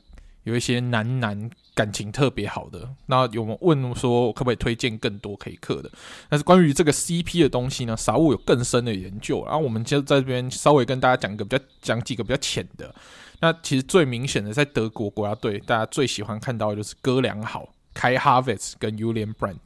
[0.46, 2.88] 有一些男男感情特别好的。
[3.06, 5.90] 那有没有问说可不可以推荐更多可以嗑的？
[6.28, 9.44] 但是关于这个 CP 的东西呢，傻物有更深的研究。
[9.44, 12.94] 然后我们就在这边稍微跟大家讲一个比较讲几个比较浅的。
[13.40, 17.68] 那其实最明显的，在德国国家队，大家最喜欢看到的就是哥俩好。
[17.98, 19.56] 开 Havertz 跟 u l i a n Brand，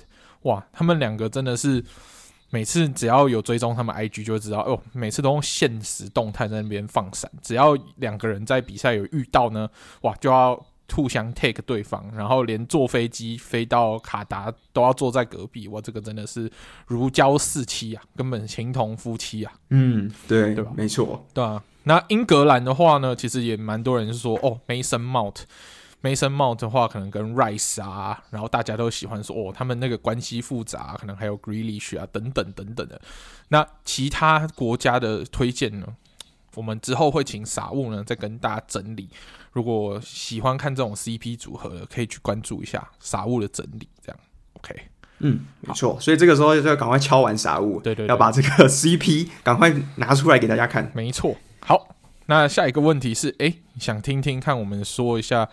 [0.42, 1.84] 哇，他们两个真的是
[2.50, 9.68] 每次只要有追踪他们 IG 就会知道，哦，每次都用限时动态在那边放闪，只要两个人在比赛有遇到呢，
[10.02, 16.50] 哇，就要互相 take 对方，然后连坐飞机飞到卡达都要坐在隔壁，哇，这个真的是
[16.86, 19.52] 如胶似漆啊，根本情同夫妻啊。
[19.70, 20.72] 嗯，对，对吧？
[20.76, 21.62] 没错，对啊。
[21.84, 25.42] 那英格兰的话呢，其实也蛮多人是说，哦，Mason Mount。
[26.02, 33.00] Mason Mount 的话，可能跟 Rice 啊，然后大家都喜欢说哦，他们那个关系复杂，可能还有 Grealish 啊，等等等等的。
[33.48, 35.86] 那其他国家的推荐呢？
[36.54, 39.08] 我们之后会请傻物呢再跟大家整理。
[39.52, 43.88] 如果喜欢看这种 CP 组合的，可以去关注一下傻物的整理。
[44.04, 44.20] 这样
[44.54, 44.74] OK？
[45.18, 45.98] 嗯，没错。
[46.00, 50.90] 所以这个时候就要赶快敲完傻物，对，对对，要把这个 CP 赶快拿出来给大家看。
[50.94, 51.36] 没错。
[51.60, 55.48] 好，那下一个问题是，诶，想听听看，我们说一下。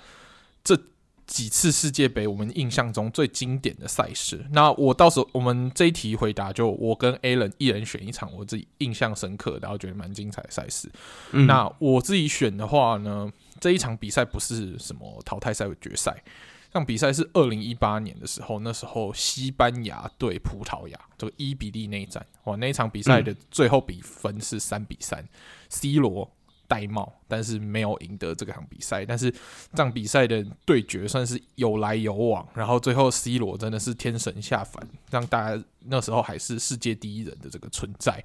[0.64, 0.78] 这
[1.26, 10.92] 几次世界杯，我们印象中最经典的赛事，那我到时候我们这一题回答，就我跟 Alan 一人选一场我自己印象深刻，然后觉得蛮精彩的赛事。
[11.32, 11.48] 嗯。
[11.48, 16.24] 那我自己选的话呢，这一场比赛不是什么淘汰赛的决赛，
[16.72, 25.28] 这场比赛是二零一八年的时候，那时候西班牙对葡萄牙这个伊比利内战，哇，那一场比赛的最后比分是三比三
[25.70, 26.32] ，C 罗。
[26.70, 29.06] 戴帽，但是没有赢得这个场比赛。
[29.06, 38.22] 但是这场比赛的对决算是有来有往，然后最后 C 罗真的是天神下凡，让大家那时候还是世界第一人的这个存在。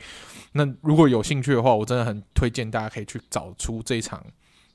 [0.51, 4.21] 那如果有兴趣的话，我真的很推荐大家可以去找出这场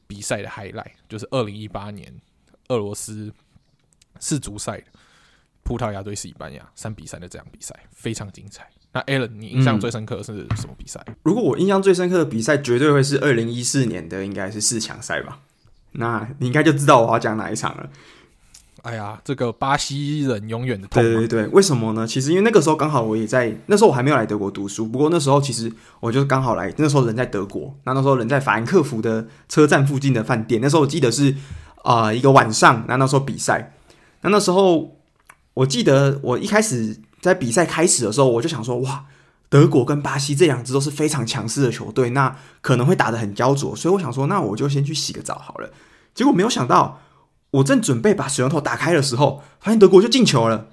[0.08, 2.12] 比赛的 highlight，就是二零一八年
[2.70, 3.32] 俄罗斯
[4.20, 4.82] 世足赛，
[5.64, 8.68] 葡萄牙对西班牙三比三的这场比赛非常精彩。
[8.94, 11.04] 那 Alan，你印象最深刻的是什么比赛？
[11.08, 15.42] 嗯，如果我印象最深刻的比赛，绝对会是二零一四年的，应该是四强赛吧？
[15.92, 17.90] 那你应该就知道我要讲哪一场了。
[18.84, 21.02] 哎呀，这个巴西人永远的痛。
[21.04, 22.06] 对对对，为什么呢？
[22.08, 24.88] 其实因为那个时候刚好我也在，那时候我还没有来德国读书。
[24.88, 30.62] 不过那时候其实我就刚好来，那时候人在德国，那那时候人在法兰克福的车站附近的饭店。
[30.62, 31.36] 那时候我记得是
[31.84, 33.74] 啊、呃、一个晚上，那那时候比赛，
[34.22, 34.96] 那那时候
[35.54, 37.00] 我记得我一开始。
[37.20, 39.06] 在比赛开始的时候，我就想说，哇，
[39.50, 45.70] 德国跟巴西这两支都是非常强势的球队，那可能会打得很焦灼，所以我想说，那我就先去洗个澡好了。
[46.14, 47.02] 结果没有想到，
[47.52, 50.68] 我正准备把水龙头打开的时候，发现德国就进球了。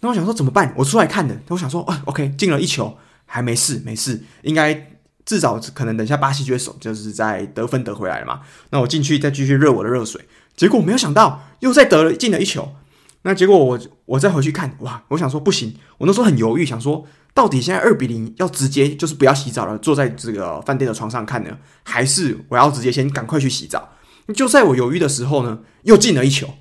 [0.00, 0.72] 那我想说怎么办？
[0.76, 1.34] 我出来看的。
[1.48, 4.92] 那我想说，啊，OK，进了一球，还没事，没事，应该
[5.24, 8.40] 至少可能等一下巴西就会守，就是在得分得回来了嘛。
[8.70, 12.74] 那我进去再继续热我的热水，结果没有想到又再得了进了一球。
[13.22, 15.02] 那结果我我再回去看，哇！
[15.08, 23.90] 我想说不行，我那时候很犹豫，想说到底现在二比零要直接就是不要洗澡了，坐在这个饭店的床上看呢，还是我要直接先赶快去洗澡？
[24.34, 26.54] 就在我犹豫的时候呢，又进了一球。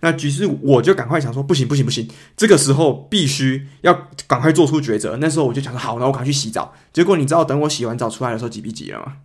[0.00, 5.16] 那于是我就赶快想说，不行不行不行，这个时候必须要赶快做出抉择。
[5.18, 6.74] 那时候我就想说，好，那我赶快去洗澡。
[6.92, 9.16] 结果你知道，等我洗完澡出来的时候几比几了吗？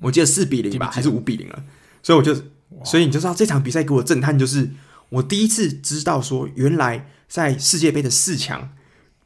[0.00, 1.62] 我记得四比零吧，还是五比零了？
[2.02, 2.34] 所以我就，
[2.84, 4.70] 所以你就知道这场比赛给我震撼就是。
[5.10, 8.70] 我第一次知道说，原来在世界杯的四强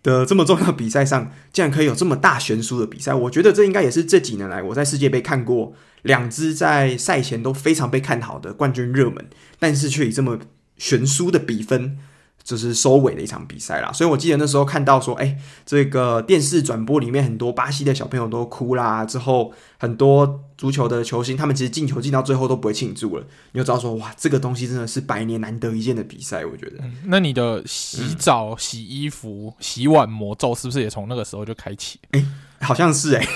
[0.09, 3.13] 的这么重要比赛上， 竟然可以有这么大悬殊的比赛。
[3.15, 10.39] 我觉得这应该也是这几年来我在世界杯看过两支在赛前都非常被看好的冠军热门，但是却以这么
[10.77, 11.99] 悬殊的比分。
[12.49, 26.95] 就是收尾的一场比赛啦，所以我记得那时候看到说，哎、欸，这个电视转播里面很多巴西的小朋友都哭啦，之后很多足球的球星，他们其实进球进到最后都不会庆祝了，你就知道说，哇，这个东西真的是百年难得一见的比赛，我觉得、嗯。
[27.05, 32.01] 那你的洗澡、嗯、洗衣服、洗碗魔咒是不是也从那个时候就开启？
[32.13, 32.19] 哎、
[32.61, 33.29] 欸，好像是哎、欸，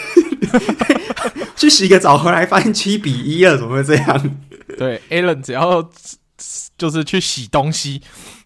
[1.55, 4.37] 去洗个澡回来发现七比一了，怎么会这样？
[4.79, 5.87] 对，Alan 只要
[6.79, 8.01] 就是去洗东西。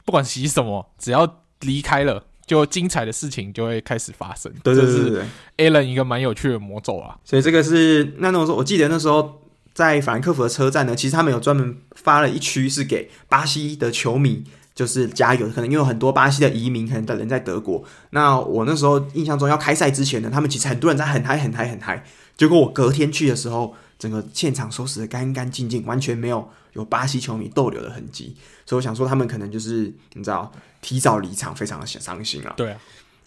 [0.07, 4.51] 不管洗什么，只要离开了，就精彩的事情就会开始发生。
[4.63, 5.25] 对对对对
[5.59, 7.19] ，，Alan 一个蛮有趣的魔咒啊。
[7.25, 9.43] 所以这个是那那时候，我记得那时候
[9.75, 14.45] 在法兰克福的车站呢，其实他们有专门发了一区是给巴西的球迷，
[14.77, 15.49] 就是加油。
[15.49, 17.83] 可能因为有很多巴西的移民，可能的人在德国。
[18.11, 22.05] 那我那时候印象中要开赛之前呢，他们其实很多人在很嗨很嗨很嗨。
[22.37, 28.37] 结果我隔天去的时候，整个现场收拾的干干净净，完全没有有巴西球迷逗留的痕迹。
[28.65, 32.55] 所以我想说，他们可能就是你知道，提早离场，非常的伤心啊。
[32.57, 32.79] 对啊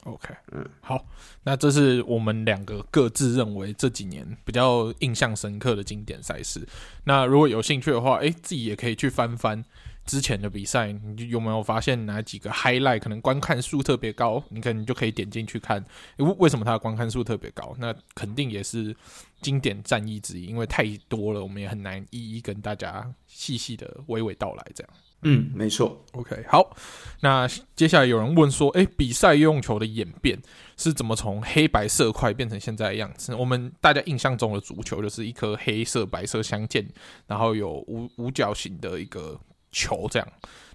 [0.06, 1.06] ，OK，嗯，好，
[1.44, 6.66] 那这是我们两个各自认为这几年比较印象深刻的经典赛事。
[7.04, 9.64] 那如果有兴趣的话，诶，自己也可以去翻翻
[10.10, 14.43] 之前的比赛，你有没有发现哪几个 highlight 可能观看数特别高？
[14.50, 15.86] 你可能就可以点进去看，
[16.17, 17.76] 为为什么它的观看数特别高？
[17.78, 18.95] 那肯定也是
[19.39, 24.93] 经典战役之一，因为太多了，我们也很难一一跟大家细细的娓娓道来，这样。
[25.22, 26.04] 嗯，没错。
[26.13, 26.76] OK，好。
[27.19, 30.41] 那接下来有人问说，诶，比赛用球的演变
[30.76, 33.36] 是怎么从黑白色块变成现在的样子？
[33.36, 36.88] 我们大家印象中的足球就是一颗黑色、白色相间，
[37.28, 39.38] 然后有五五角形的一个
[39.71, 40.27] 球这样。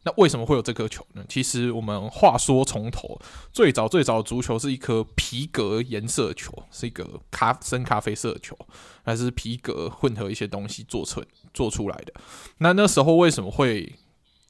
[0.04, 1.24] 那为什么会有这颗球呢？
[1.28, 3.18] 其实我们话说从头，
[3.52, 8.54] 最早最早的足球是一颗皮革颜色球，是一个咖深咖啡色球，
[9.02, 12.12] 还是皮革混合一些东西做成做出来的？
[12.58, 13.94] 那那时候为什么会？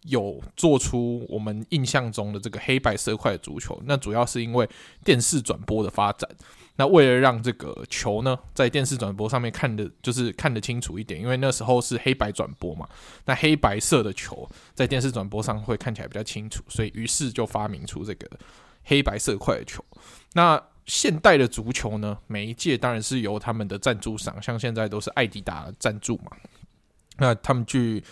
[0.05, 4.69] 有做出我们印象中的这个黑白色块的足球，那主要是因为
[5.03, 6.29] 电视转播的发展。
[6.77, 12.87] 那为了让这个球呢，在电视转播上面看的，就是看得清楚一点，因为那时候是黑白转播嘛。
[13.25, 18.29] 那黑白色的球在电视转播上会看起来比较清楚，所以于是就发明出这个
[18.83, 19.85] 黑白色块的球。
[20.33, 26.33] 那现代的足球呢，每一届当然是由他们的赞助商，像现在都是爱迪达赞助嘛。
[27.17, 28.03] 那他们去。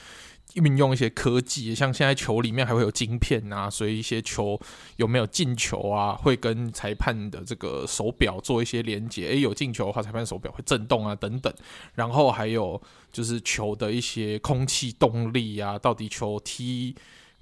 [0.54, 4.60] 运用一些科技，像现在球里面还会有晶片啊，所以一些球
[4.96, 9.28] 有没有进球啊，会跟裁判的这个手表做一些连接。
[9.28, 11.52] 诶，有进球的话，裁判手表会震动啊，等等。
[11.94, 12.80] 然后还有
[13.10, 16.94] 就是球的一些空气动力啊，到底球踢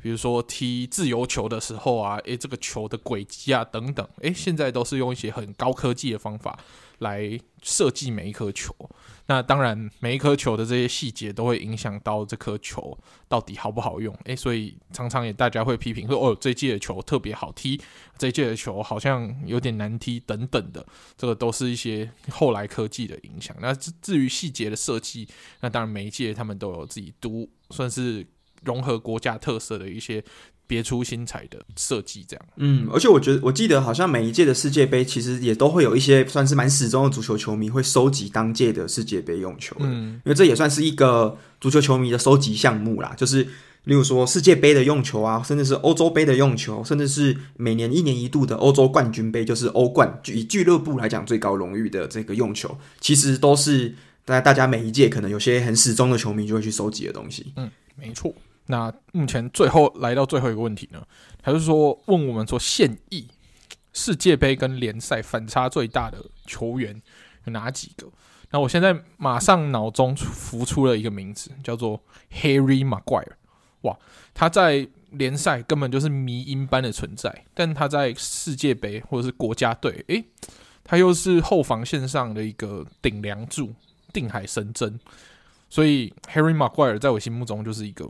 [0.02, 6.58] 比如说踢自由球的时候啊，诶，这个球的轨迹啊等等，诶，现在都是用一些很高科技的方法
[7.00, 8.74] 来设计每一颗球。
[9.30, 14.12] 那当然，每一颗球的这些细节都会影响到这颗球到底好不好用。
[14.24, 17.80] 诶，所以常常也大家会批评说，哦，这届的球特别好踢，
[18.18, 20.84] 这届的球好像有点难踢等等的，
[21.16, 23.56] 这个都是一些后来科技的影响。
[23.60, 25.28] 那至至于细节的设计，
[25.60, 28.26] 那当然每一届他们都有自己独算是
[28.64, 30.24] 融合国家特色的一些。
[30.70, 32.46] 别出心裁的设计，这样。
[32.56, 39.74] 嗯，而且我觉得，我记得好像每一届的世界杯，其实也都会有一些算是蛮始终的足球球迷会收集当届的世界杯用球。
[39.80, 43.12] 嗯，因为这也算是一个足球球迷的收集项目啦。
[43.16, 43.42] 就是，
[43.84, 53.92] 例如说世界杯的用球啊，甚至是欧洲杯的用球，甚至是每年一年一度的欧洲冠军杯，就是欧冠，以俱乐部来讲最高荣誉的这个用球，其实都是
[54.24, 57.52] 大大家每一届可能有些很始终的球迷就会去收集的东西。
[57.56, 58.32] 嗯，没错。
[58.66, 61.02] 那目前最后来到最后一个问题呢，
[61.42, 63.26] 还是说问我们说现役
[63.92, 67.02] 世界杯跟联赛反差最大的球员
[67.44, 68.08] 有哪几个？
[68.52, 72.00] 那我现在马上脑中浮出了一个名字，叫做
[72.32, 73.32] Harry Maguire。
[73.82, 73.98] 哇，
[74.34, 80.24] 他在联赛根本就是迷因般的存在，但他在世界杯或者是国家队，诶，
[80.84, 83.74] 他又是后防线上的一个顶梁柱，
[84.12, 85.00] 定海神针。
[85.68, 88.08] 所以 Harry Maguire 在我心目中就是一个。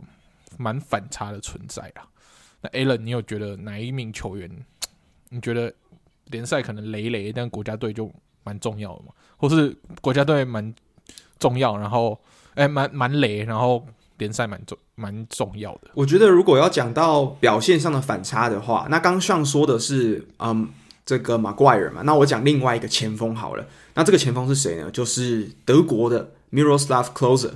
[0.57, 2.07] 蛮反差的存在啊。
[2.61, 4.49] 那 Alan，你有觉得哪一名球员？
[5.29, 5.73] 你觉得
[6.25, 8.11] 联赛可能雷雷，但国家队就
[8.43, 9.13] 蛮重要的吗？
[9.37, 10.73] 或是国家队蛮
[11.39, 12.19] 重要，然后
[12.53, 13.87] 哎，蛮蛮雷，然后
[14.17, 15.89] 联赛蛮重蛮重要的？
[15.95, 20.69] 我觉得如果要讲到表现上的反差的话，那刚上说的是嗯，
[21.05, 22.01] 这个马怪人嘛。
[22.03, 23.65] 那我讲另外一个前锋好了。
[23.95, 24.91] 那这个前锋是谁呢？
[24.91, 27.51] 就是德国的 Miroslav Klose。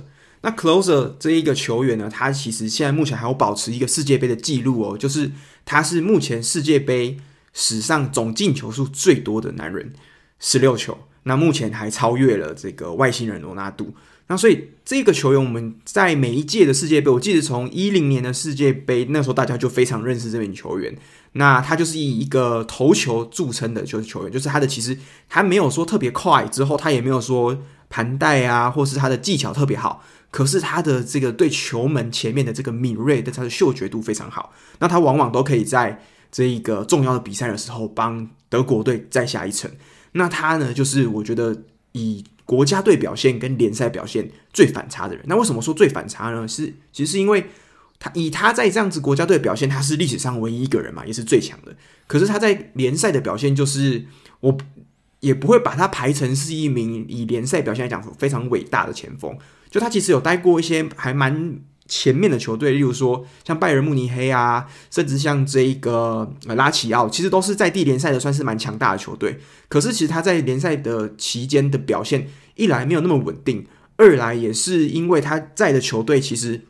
[0.46, 5.32] 那 Closer 这一个球员呢，他其实现在目前还有保持一个世界杯的记录哦，就是
[5.64, 7.16] 他是目前世界杯
[7.52, 9.92] 史上总进球数最多的男人，
[10.38, 10.96] 十六球。
[11.24, 13.92] 那目前还超越了这个外星人罗纳度。
[14.28, 20.96] 那所以这个球员，我们在每一届的世界杯，我记得从一零年的世界杯那时候，大家就非常认识这名球员。
[21.32, 24.96] 那他就是以一个头球著称的，就是球员，就是他的其实
[25.28, 30.04] 他没有说特别快，之后他也没有说盘带啊，或是他的技巧特别好。
[30.30, 34.52] 可是他的这个对球门前面的这个敏锐的，他的嗅觉度非常好。
[34.80, 39.70] 那他往往都可以在这一个重要的比赛的时候帮德国队再下一城。
[40.12, 41.62] 那他呢，就是我觉得
[41.92, 45.24] 以国家队表现跟联赛表现最反差的人。
[45.26, 46.46] 那为什么说最反差呢？
[46.46, 47.46] 是其实是因为
[47.98, 51.74] 他以他在这样子国家队表现，他是历史上唯一一个人嘛，也是最强的。
[52.06, 54.04] 可是他在联赛的表现，就是
[54.40, 54.56] 我
[55.20, 59.36] 也不会把他排成是一名以联赛表现来讲非常伟大的前锋。
[59.76, 61.54] 就他其实有待过一些还蛮
[61.86, 69.38] 前面的球队，例如说像拜仁慕尼黑啊，甚至像这一个拉齐奥，其实都是在地联赛的算是蛮强大的球队。
[69.68, 73.66] 可是其实他在联赛的期间的表现，一来没有那么稳定，
[73.96, 76.62] 二来也是因为他在的球队其实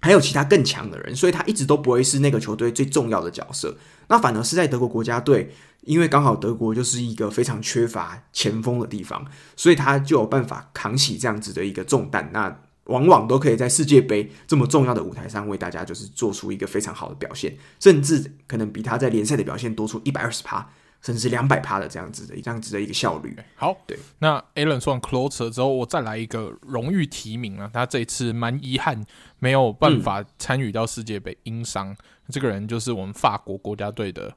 [0.00, 3.76] 还有其他更强的人，所以他一直都不会是那个球队最重要的角色。
[4.08, 9.24] 那反而是在德国国家队，因为刚好德国就是一个非常缺乏前锋的地方，
[9.56, 12.30] 所以他就有办法扛起这样子的一个重担。
[12.32, 20.70] 那往往都可以在世界杯这么重要的舞台上为大家就是做出一个非常好的表现，甚至可能比他在联赛的表现多出一百二十趴，
[21.08, 23.34] 甚至两百趴的这样子的这样子的一个效率。
[23.56, 23.98] 好，对。
[24.18, 29.02] 那 Alan 说完 Klose 之后，我再来一个荣誉提名啊，他这一次蛮遗憾
[29.38, 31.96] 没有办法参与到世界杯，因伤。
[32.28, 34.36] 这个人就是我们法国国家队的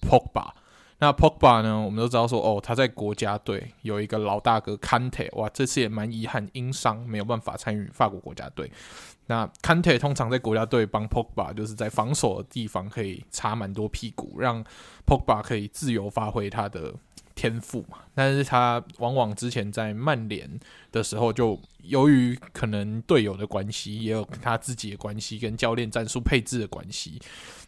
[0.00, 0.52] Pogba。
[0.98, 1.78] 那 Pogba 呢？
[1.78, 8.72] 我们都知道说，哦，他在国家队有一个老大哥 Kante，哇，这次也蛮遗憾，因伤没有办法参与法国国家队。
[9.26, 14.64] 那 Kante 通常在国家队帮 Pogba，就是在防守的地方可以擦蛮多屁股，让
[15.06, 16.94] Pogba 可以自由发挥他的
[17.34, 17.98] 天赋嘛。
[18.14, 20.48] 但是他往往之前在曼联
[20.92, 27.20] 的时候，就由于可能队友的关系，也有他自己的关系，跟教练战术配置的关系，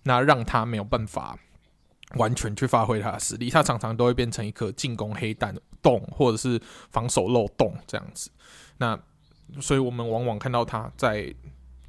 [0.04, 1.38] 那让他没有办法。
[2.16, 8.30] 完全去发挥他的实力，他常常都会变成一颗进攻黑弹洞，或者是防守漏洞这样子。
[8.78, 8.98] 那
[9.60, 11.34] 所以我们往往看到他在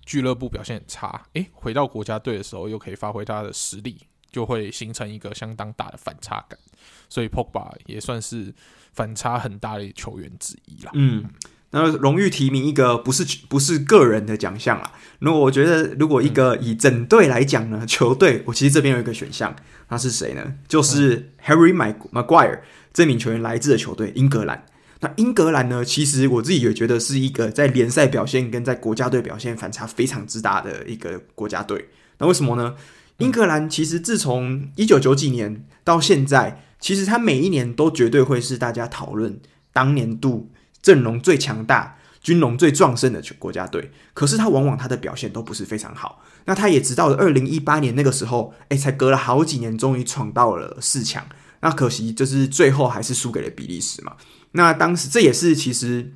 [0.06, 3.98] 俱乐部表现很差，诶，回到国家队的时候又可以发挥他的实力，
[4.32, 6.60] 就会形成一个相当大的反差感。
[7.08, 8.54] 所以 Pogba 也算是
[8.92, 10.92] 反差很大的球员之一啦。
[10.96, 11.30] 嗯。
[11.72, 14.92] 那荣誉提名一个不是不是个人的奖项啦。
[15.20, 19.56] 如果我觉得，如果一个以整队来讲呢，球队我其实这边有一个选项，
[19.90, 20.56] 那是谁呢？
[20.68, 22.60] 就是 Harry Maguire
[22.92, 24.66] 这名球员来自的球队英格兰。
[25.02, 31.90] 那英格兰呢，其实我自己也觉得是一个在联赛表现跟在国家队表现反差非常之大的一个国家队。
[32.18, 32.76] 那为什么呢？
[33.20, 39.40] 英格兰其实自从一九九几年到现在，其实他每一年都绝对会是大家讨论
[39.72, 40.50] 当年度
[40.82, 43.92] 阵容最强大、军容最壮盛的国家队。
[44.14, 46.24] 可是他往往他的表现都不是非常好。
[46.46, 51.26] 那他也直到二零一八年那个时候，哎，才隔了好几年，终于闯到了四强。
[51.62, 54.14] 那可惜就是最后还是输给了比利时嘛。
[54.54, 56.14] 那当时这也是其实，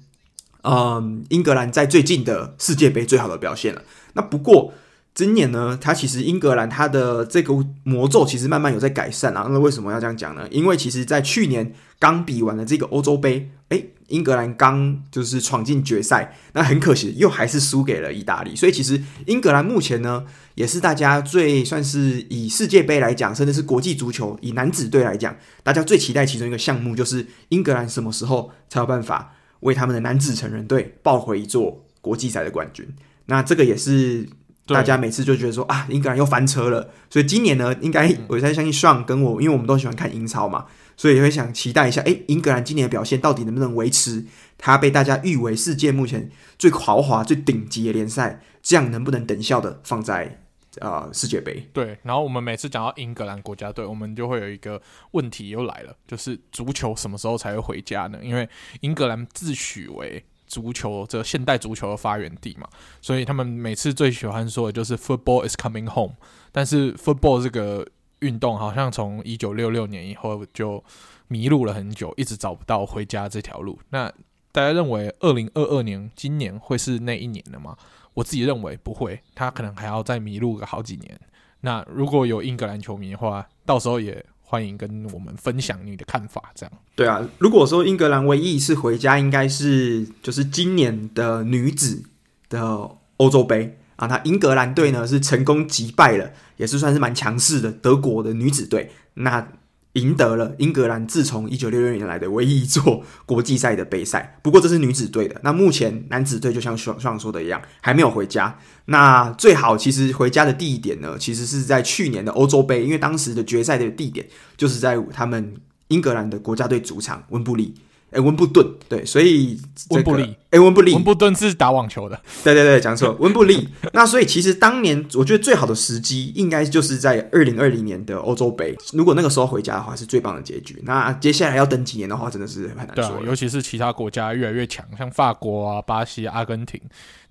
[0.64, 3.84] 嗯，英格兰在最近的世界杯最好的表现了。
[4.14, 4.74] 那不过。
[5.16, 7.53] 今年呢，它其实英格兰它的这个
[7.84, 9.47] 魔咒其实慢慢有在改善啊。
[9.51, 10.47] 那为什么要这样讲呢？
[10.49, 18.55] 因为其实，在去年刚比完了这个欧洲杯，诶，英格兰刚就是闯进决赛，那很可惜又还是输给了意大利。
[18.55, 32.91] 所以其实英格兰目前呢，也是大家最算是以世界杯来讲，甚至是国际足球以男子队来讲，大家最期待其中一个项目，就是英格兰什么时候才有办法为他们的男子成人队抱回一座国际赛的冠军？
[33.28, 34.28] 那这个也是。
[34.66, 44.26] 大家每次就觉得说啊，英格兰又翻车了，所以今年呢，应该我在相信 Sean 跟我，因为我们都喜欢看英超嘛，所以也会想期待一下，诶，英格兰今年的表现到底能不能维持
[44.57, 50.39] 它被大家誉为世界目前最豪华、最顶级的联赛，这样能不能等效的放在
[50.80, 51.68] 呃世界杯？
[51.74, 58.18] 对，然后我们每次讲到英格兰国家队，我们就会有一个问题又来了，就是足球什么时候才会回家呢？
[58.24, 58.47] 因为
[58.80, 60.24] 英格兰自诩为。
[60.53, 62.67] 足球这现代足球的发源地嘛，
[63.01, 66.13] 所以他们每次最喜欢说的就是 “football is coming home”。
[66.51, 67.83] 但是 football 这个
[68.19, 70.83] 运动好像从一九六六年以后就
[71.27, 73.79] 迷路了很久，一直找不到回家这条路。
[73.89, 74.07] 那
[74.51, 77.75] 大家认为二零二二年今年会是那一年的吗？
[78.13, 81.19] 我自己认为不会，他可能还要再迷路个好几年。
[81.61, 84.23] 那如果有英格兰球迷的话，到时候也。
[84.53, 86.71] 欢迎跟我们分享你的看法，这样。
[86.93, 92.03] 对啊，如果说英格兰唯一一次回家，应该是就是今年的女子
[92.49, 92.87] 的
[93.17, 98.91] 欧洲杯啊，那英格兰队呢是成功击败了，也是算是蛮强势的德国的女子队。
[99.15, 99.47] 那
[99.93, 104.39] 赢得了英格兰自从一九六六年来的唯一一座国际赛的杯赛。
[104.41, 108.57] 不过这是女子队的，那目前男子队就像上上说的一样，还没有回家。
[108.85, 114.27] 那最好其实回家的地点呢，其实是在去年的欧洲杯，因为当时的决赛的地点
[114.57, 115.55] 就是在他们
[115.89, 117.75] 英格兰的国家队主场温布利。
[118.14, 119.59] 哎，温布顿，对，所以
[119.89, 123.68] 温布利，哎，温布利，温布顿是打网球的，对对对，讲错，温布利。
[123.91, 128.78] 那所以其实当年我觉得最好的时机，应该就是在二零二零年的欧洲杯。
[128.93, 130.82] 如果那个时候回家的话，是最棒的结局。
[130.86, 133.22] 那接下来要等几年的话，真的是很难说。
[133.26, 136.80] 尤其是其他国家越来越强，像法国啊、巴西、阿根廷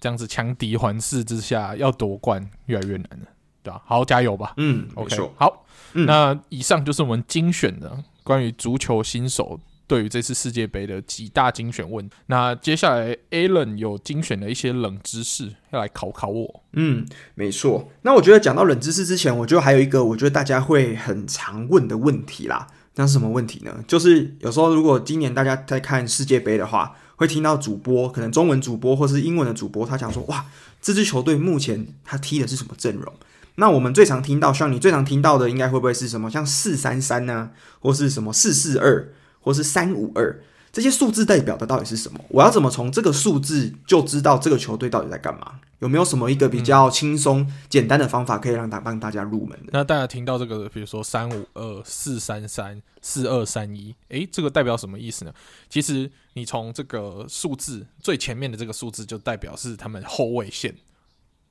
[0.01, 3.26] 这样子强敌环视之下，要夺冠越来越难了，
[3.62, 3.80] 对吧？
[3.87, 4.55] 好，加油吧。
[4.57, 9.61] 嗯，OK，好，嗯，那以上就是我们精选的关于足球新手。
[9.87, 16.62] 对于这次世界杯的几大精选问，那接下来 Alan 有精选的一些冷知识要来考考我。
[16.72, 17.91] 嗯，没错。
[18.03, 22.66] 那我觉得讲到冷知识之前，我觉得还有一个我觉得大家会很常问的问题啦。
[22.95, 23.85] 那是什么问题呢？
[23.89, 30.45] 就是有时候如果今年大家在看世界杯的话，会听到主播，可能中文主播或是英文的主播，他讲说：“哇，
[30.80, 33.12] 这支球队目前他踢的是什么阵容？”
[33.57, 39.09] 那我们最常听到，像你最常听到的，应该会不会是什么像四三三呢，或是什么四四二？
[39.43, 42.18] 或是三五二这些数字代表的到底是什么？
[42.30, 45.61] 我要怎么从这个数字就知道这个球队到底在干嘛？
[45.80, 49.59] 有没有什么一个比较轻松简单的方法可以让大帮大家入门？
[49.72, 55.34] 那大家听到这个，比如说三五二、四三三、四二三一，诶，这个代表什么意思呢？
[55.68, 60.74] 其实你从这个数字最前面的这个数字，就代表是他们后卫线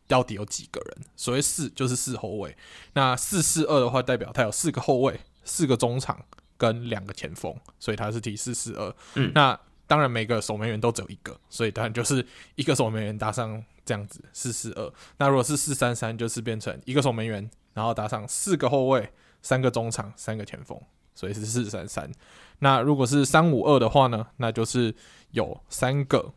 [0.08, 1.06] 到底有几个人。
[1.16, 2.56] 所谓四就是四后卫，
[2.94, 6.26] 那四四二的话，代表他有四个后卫、四个中场。
[6.62, 8.96] 跟两个前锋，所以他是踢四四二。
[9.16, 14.94] 嗯，那当然每个守门员都只有一个，所以当然就是一个守门员搭上这样子四四二。
[15.18, 20.80] 那如果是四三三，就是变成一个守门员，然后搭上四个后卫、三个中场、三个前锋，
[21.16, 22.12] 所以是四三三。
[22.60, 24.94] 那如果是三五二的话呢，那就是
[25.32, 26.32] 有三个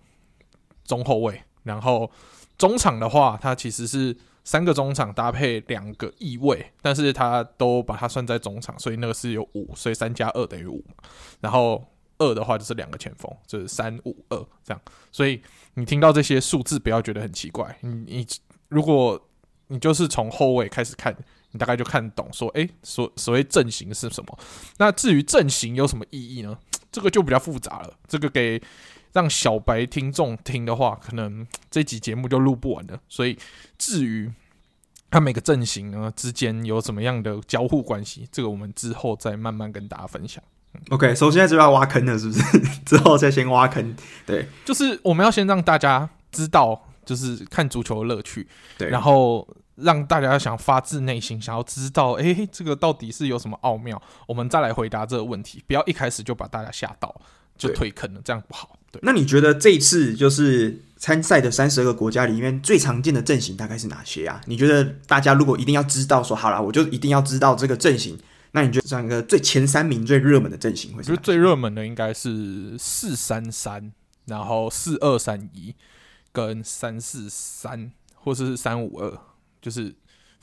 [0.87, 2.11] 中后卫，然后
[2.57, 4.17] 中场的话，它其实是。
[4.45, 11.09] 三个中场搭配两个翼位，但是他都把它算在中场，所以那个是有五，所以三加二等于五嘛。
[11.41, 11.83] 然后
[12.19, 14.81] 二的话就是两个前锋，就是三五二这样。
[15.11, 15.43] 所以
[15.75, 17.77] 你听到这些数字，不要觉得很奇怪。
[17.81, 18.27] 你你
[18.69, 19.21] 如果
[19.69, 21.17] 你就是从后卫开始看，
[21.53, 24.39] 你大概就看懂说，诶，所所谓阵型是什么？
[24.77, 26.59] 那至于阵型有什么意义呢？
[26.93, 27.95] 这个就比较复杂了。
[28.07, 28.61] 这个给
[29.15, 33.01] 让小白听众听的话，可能这集节目就录不完了。
[33.09, 33.39] 所以，
[33.79, 34.31] 至于
[35.11, 40.43] 他每个阵型呢之间有什么样的交互关系，这个我们之后再慢慢跟大家分享。
[40.73, 42.59] 嗯、OK，首先就要挖坑了，是不是？
[42.85, 43.95] 之后再先挖坑。
[44.27, 48.49] 对， 就是我们要先让大家知道，就是看足球的乐趣。
[48.77, 49.47] 对，然后
[49.77, 54.03] 让大家想发自内心想要知道，哎、欸，这个到底是有什么奥妙？
[54.27, 57.15] 我们再来回答这个问题，不要一开始就把大家吓到，
[57.57, 58.77] 就退坑了，这样不好。
[59.03, 64.41] 那你觉得这一次就是参赛的三十二个国家里面最常见的阵型大概是哪些啊？
[64.47, 68.19] 你觉得大家如果一定要知道说好了，我就一定要知道这个阵型，
[68.53, 71.11] 那你觉得这样一个最前三名最热门的阵型会是？
[71.11, 73.93] 我觉得最热门的应该是四三三，
[74.27, 75.75] 然后四二三一
[76.33, 79.19] 跟三四三，或是三五二，
[79.61, 79.95] 就是。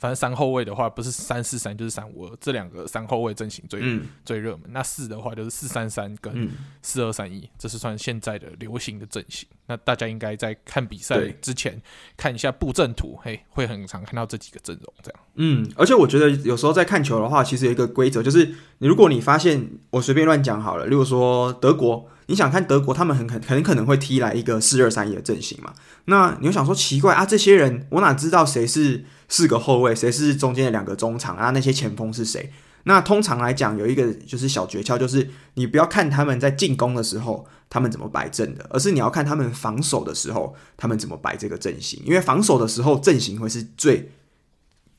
[0.02, 4.62] 反正三后卫的话，不是三四三就是三五二，这两个三后卫阵型最、嗯、最热门。
[4.70, 6.50] 那四的话就是四三三跟
[6.82, 9.48] 四二三一，这是算现在的流行的阵型。
[9.68, 11.80] 那大家应该在看比赛之前
[12.16, 15.20] 看一下布阵图，嘿，会很常看到这几个阵容这样。
[15.36, 22.08] 嗯，而且我觉得有时候在看球的话，其实有一个规则，就是如果你发现我随便乱讲好了，例如说德国。
[22.26, 25.74] 你想看德国，他们很很很可能会踢来一个四二三一的阵型嘛？
[26.04, 31.48] 那你就想说奇怪啊，这些人我哪知道谁是四个后卫，谁是中间的两个中场啊？
[31.50, 32.52] 那些前锋是谁？
[32.84, 44.10] 那通常来讲，有一个就是小诀窍，就是你不要看他们在进攻的时候他们怎么摆阵的，而是你要看他们防守的时候他们怎么摆这个阵型，因为防守的时候阵型会是最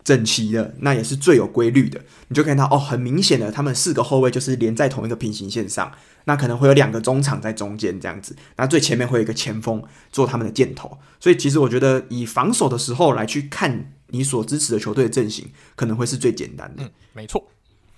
[0.04, 2.02] 整齐的，那也是最有规律的。
[2.30, 5.92] 你就看到哦，很明显的，他们四个后卫就是连在同一个平行线上。
[6.26, 16.84] 那可能会有两个中场在中间这样子，那最前面会有一个前锋做他们的箭头，所以其实我觉得以防守的时候来去看你所支持的球队的阵型，可能会是最简单的。
[16.84, 17.50] 嗯，没错。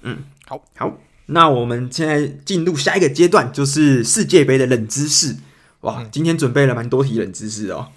[0.01, 0.97] 嗯，好，好，
[1.27, 5.35] 那我们现在进入下一个阶段，就是世界杯的冷知识。
[5.81, 7.89] 哇，今天准备了蛮多题冷知识哦，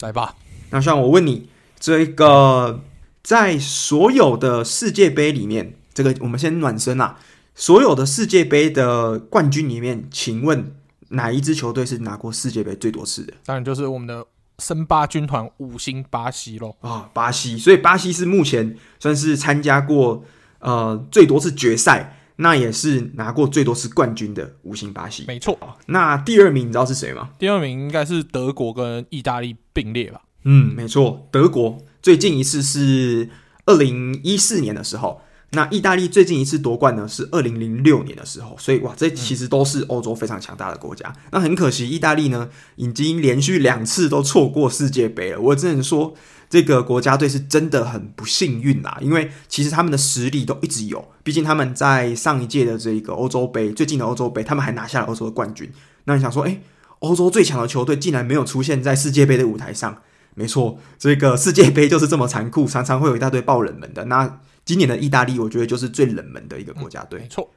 [0.00, 0.36] 来吧。
[0.70, 1.48] 那像我问你，
[1.80, 2.84] 这个
[3.22, 7.18] 在所有的世界杯里面，这个我们先暖身啊。
[7.54, 10.76] 所有的世界杯的冠军里面，请问
[11.08, 13.32] 哪一支球队是拿过世界杯最多次的？
[13.44, 14.26] 当然就是我们的
[14.58, 16.70] 森巴军团五星巴西喽。
[16.80, 20.24] 啊、哦，巴西，所以巴西是目前算是参加过
[20.60, 25.24] 呃最多次决赛，那也是拿过最多次冠军的五星巴西。
[25.26, 25.58] 没错。
[25.86, 27.30] 那第二名你知道是谁吗？
[27.38, 30.22] 第二名应该是德国跟意大利并列吧？
[30.44, 33.28] 嗯，没错，德国最近一次是
[33.66, 35.20] 二零一四年的时候。
[35.56, 41.08] 那意大利最近一次夺冠呢，是二零零六年的时候，所以哇，这其实都是欧洲非常强大的国家。
[41.08, 45.40] 嗯、那很可惜，意大利呢已经连续两次都错过世界杯了。
[45.40, 46.14] 我只能说，
[46.50, 55.72] 这个国家队是真的很不幸运啦，因为其实他们的实力都一直有，毕竟他们在上一届的这个欧洲杯，最近的欧洲杯，他们还拿下了欧洲的冠军。
[56.04, 56.60] 那你想说，诶，
[56.98, 60.02] 欧洲最强的球队竟然没有出现在世界杯的舞台上？
[60.34, 64.04] 没错，这个世界杯就是这么残酷，常常会有一大堆爆冷门的。
[64.04, 67.20] 那今年的意大利，我觉得就是最冷门的一个国家队。
[67.20, 67.50] 没错，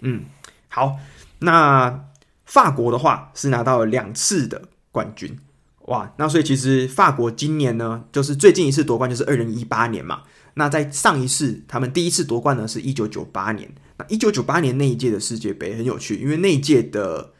[0.00, 0.24] 嗯，
[0.68, 0.98] 好，
[1.38, 2.04] 那
[2.44, 5.38] 法国的话是拿到了两次的冠军，
[5.86, 10.24] 哇，那所以其实法国今年呢，就是最近一次夺冠就是二零一八年嘛。
[10.54, 13.72] 那在上一次他们第一次夺冠呢是一九九八年。
[13.96, 17.32] 那一九九八年那一届的世界杯很有趣，因为那一届的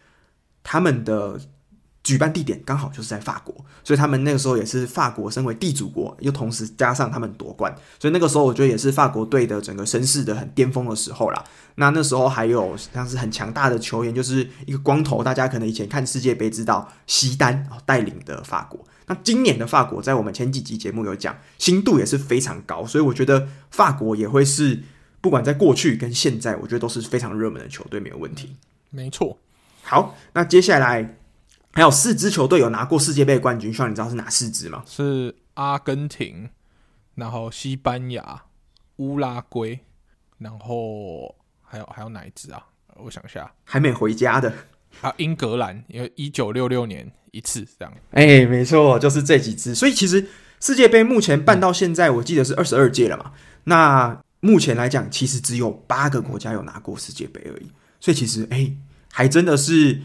[0.62, 1.38] 他们的。
[2.05, 11.44] 举办地点刚好就是在法国，所以他们那个时候也是法国身为地主国，又同时加上他们夺冠，所以那个时候我觉得也是法国队的整个声势的很巅峰的时候啦。
[11.76, 18.84] 那那时候还有像是很强大的球员，就是一个光头，大家可能以前看世界杯知道西丹带领的法国。
[19.07, 24.82] 那今年的法国在我们前几集节目有讲，新度也是非常高，所以我觉得法国也会是
[25.20, 28.57] 不管在过去跟现在，我觉得都是非常热门的球队，没有问题。
[28.90, 29.38] 没错。
[29.82, 31.18] 好，那接下来。
[31.74, 34.82] 还有四支球队有拿过世界杯冠军，希望你知道是哪四支吗？
[34.86, 36.50] 是阿根廷，
[37.14, 38.42] 然后西班牙、
[38.96, 39.80] 乌拉圭，
[40.36, 42.62] 然后还有还有哪一支啊？
[42.96, 44.52] 我想一下，还没回家的
[45.00, 47.94] 啊，英格兰，因为一九六六年一次这样。
[48.10, 49.74] 哎、欸，没错，就是这几支。
[49.74, 50.28] 所以其实
[50.60, 53.32] 世界杯目前办到现在，我记得是二十二届了嘛。
[53.64, 57.72] 那目前来讲，其实只有八个国家有拿过世界杯而已。
[57.98, 58.76] 所以其实哎、欸，
[59.10, 60.02] 还真的是。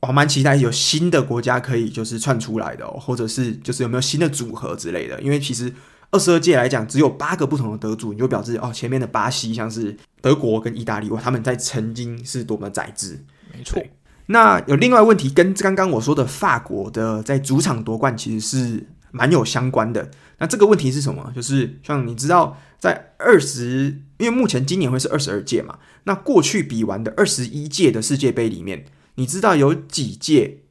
[0.00, 5.20] 我蛮期待有新的国家可以就是串出来的哦，或者是就是有没有新的组合之类的。
[5.20, 5.70] 因为其实
[6.10, 13.22] 二十二届来讲，只有八个不同的得主，你就表示哦，前面的巴西像是德国跟意大利，哇，他们在曾经是多么宰制。
[13.54, 13.82] 没错。
[14.26, 20.10] 那有另外问题，跟刚刚我说的法国的在主场夺冠其实是蛮有相关的。
[20.38, 21.30] 那这个问题是什么？
[21.36, 28.86] 就是像你知道，在二十，因为目前今年会是二十二届嘛，那过去比完的二十一届的世界杯里面。
[29.20, 30.62] 你知道有几届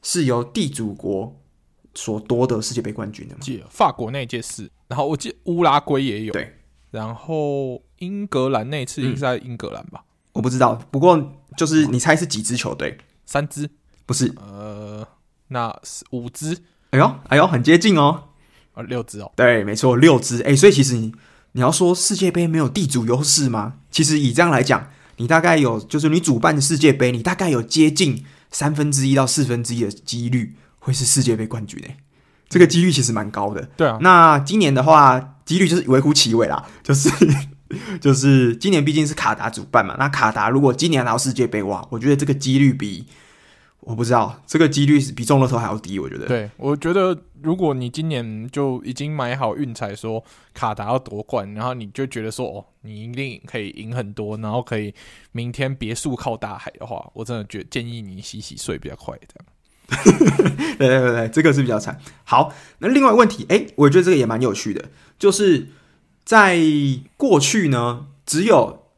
[0.00, 1.42] 是由地主国
[1.92, 3.40] 所夺得世界杯冠军的吗？
[3.68, 6.54] 法国那届是，然后我记得乌拉圭也有，对，
[6.92, 10.04] 然后英格兰那次应该在英格兰吧？
[10.34, 12.96] 我不知道，不过就是你猜是几支球队？
[13.24, 13.68] 三支？
[14.06, 15.04] 不是，呃，
[15.48, 16.56] 那是五支。
[16.90, 18.28] 哎呦，哎呦，很接近哦。
[18.74, 19.32] 啊，六支哦。
[19.34, 20.42] 对，没错，六支。
[20.42, 21.12] 哎，所以其实你
[21.52, 23.78] 你要说世界杯没有地主优势吗？
[23.90, 31.96] 其实以这样来讲，你大概有，就是你主办的世界杯，你大概有接近三分之一到四分之一的几率会是世界杯冠军诶。
[32.48, 33.68] 这个几率其实蛮高的。
[33.76, 33.98] 对啊。
[34.00, 37.10] 那今年的话，几率就是微乎其微啦，就是。
[38.00, 43.04] 就是今年毕竟是卡达主办嘛，那卡达如果今年拿到世界杯，哇，我觉得这个几率比
[43.86, 46.26] 我不知道，这个几率是比中乐透还要低，我觉得。
[46.26, 50.22] 对，我觉得如果你今年就已经买好运彩，说
[50.52, 54.92] 卡达要夺冠，然后你就觉得说哦，你一定可以赢很多，然后可以
[55.32, 59.46] 明天别墅靠大海的话，我真的觉得建议你洗洗睡比较快，这样。
[60.78, 61.98] 对对对对，这个是比较惨。
[62.24, 64.86] 好，那另外问题，哎，我觉得这个也蛮有趣的，
[65.18, 65.68] 就是。
[66.26, 66.58] 在
[67.16, 68.88] 过去呢，只有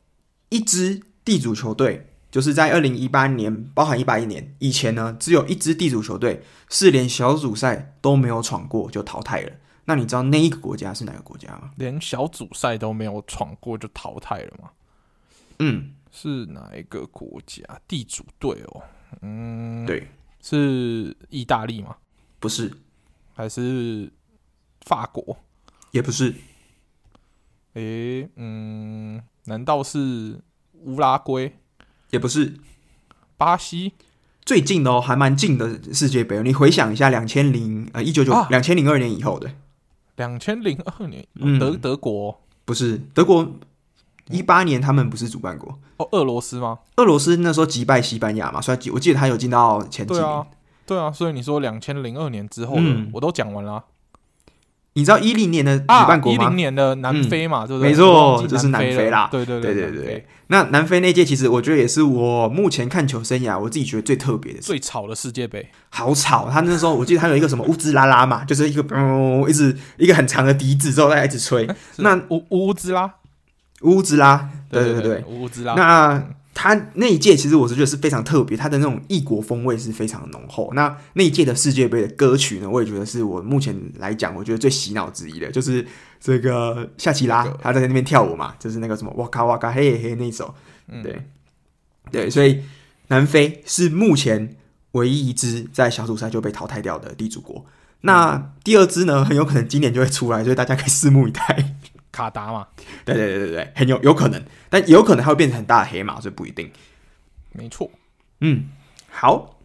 [0.48, 9.52] 一支地主球队，就是在二零一八年，包含一八一年以前呢，只有一支地主球队是连小组赛都没有闯过就淘汰了。
[9.86, 11.70] 那你知道那一个国家是哪个国家吗？
[11.76, 14.70] 连小组赛都没有闯过就淘汰了吗？
[15.60, 17.62] 嗯，是哪一个国家？
[17.88, 18.82] 地主队哦，
[19.22, 20.06] 嗯，对，
[20.42, 21.96] 是意大利吗？
[22.38, 22.70] 不是，
[23.34, 24.12] 还是
[24.82, 25.36] 法国？
[25.90, 26.34] 也不是。
[27.72, 30.38] 诶、欸，嗯，难道是
[30.74, 31.56] 乌拉圭？
[32.10, 32.54] 也不是，
[33.36, 33.92] 巴西。
[34.44, 36.42] 最近的哦，还蛮近的世界杯。
[36.42, 39.50] 你回想一下，两千零呃一九九两千零二年以后的，
[40.16, 43.46] 两千零二年，嗯、德德国不是德国，
[44.30, 46.78] 一八年他们不是主办国哦，俄罗斯吗？
[46.96, 50.22] 俄罗斯那时候击败西班牙嘛，所以我记得他有进到前几名。
[50.22, 50.46] 对啊，
[50.86, 53.84] 对啊，所以你说两千零二年之后的，嗯、我都讲完了。
[54.98, 56.44] 你知道一零年的举办国吗？
[56.44, 57.90] 一零年的南非嘛，对不对？
[57.90, 59.28] 没错，就是南非啦。
[59.30, 60.26] 对对对对对。
[60.48, 65.68] 那南非那届其实我觉得也是我目前看球生涯我自己觉得最特别的，最吵的世界杯。
[65.90, 66.50] 好吵！
[66.50, 71.68] 他那时候我记得他有一个什么乌兹拉拉嘛， 就是一个嗯，一直一个很长的笛子之后，大家一直吹。
[71.98, 73.14] 那乌乌兹拉，
[73.82, 75.74] 乌兹拉，对对对，乌兹拉。
[75.74, 76.24] 那。
[76.60, 80.72] 他那一届其实我是觉得是非常特别，他的那种异国风味是非常浓厚。
[80.74, 85.86] 那那一届的世界杯的歌曲呢，我也觉得是我目前来讲，我觉得最洗脑之一的，就是
[86.20, 90.52] 这个夏奇拉他在那边跳舞嘛，就是那个什么哇咔哇咔嘿嘿那一首，
[91.00, 91.24] 对、嗯、
[92.10, 92.64] 对，所以
[93.06, 94.56] 南非是目前
[94.92, 97.64] 唯一一支在小组赛就被淘汰掉的地主国。
[98.00, 101.76] 那第二支呢，很有可能今年就会出来，所以大家可以拭目以待。
[102.18, 102.66] 卡达嘛，
[103.04, 106.68] 对对对对对，很有有可能，但有可能它会变成很大的黑马，所以不一定。
[107.52, 107.88] 没错，
[108.40, 108.70] 嗯，
[109.08, 109.60] 好，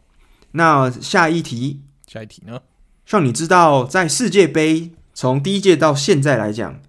[0.51, 2.61] 那下一题，下一题呢？
[3.07, 6.79] 像你知道，在世界杯从第一届到现在来讲，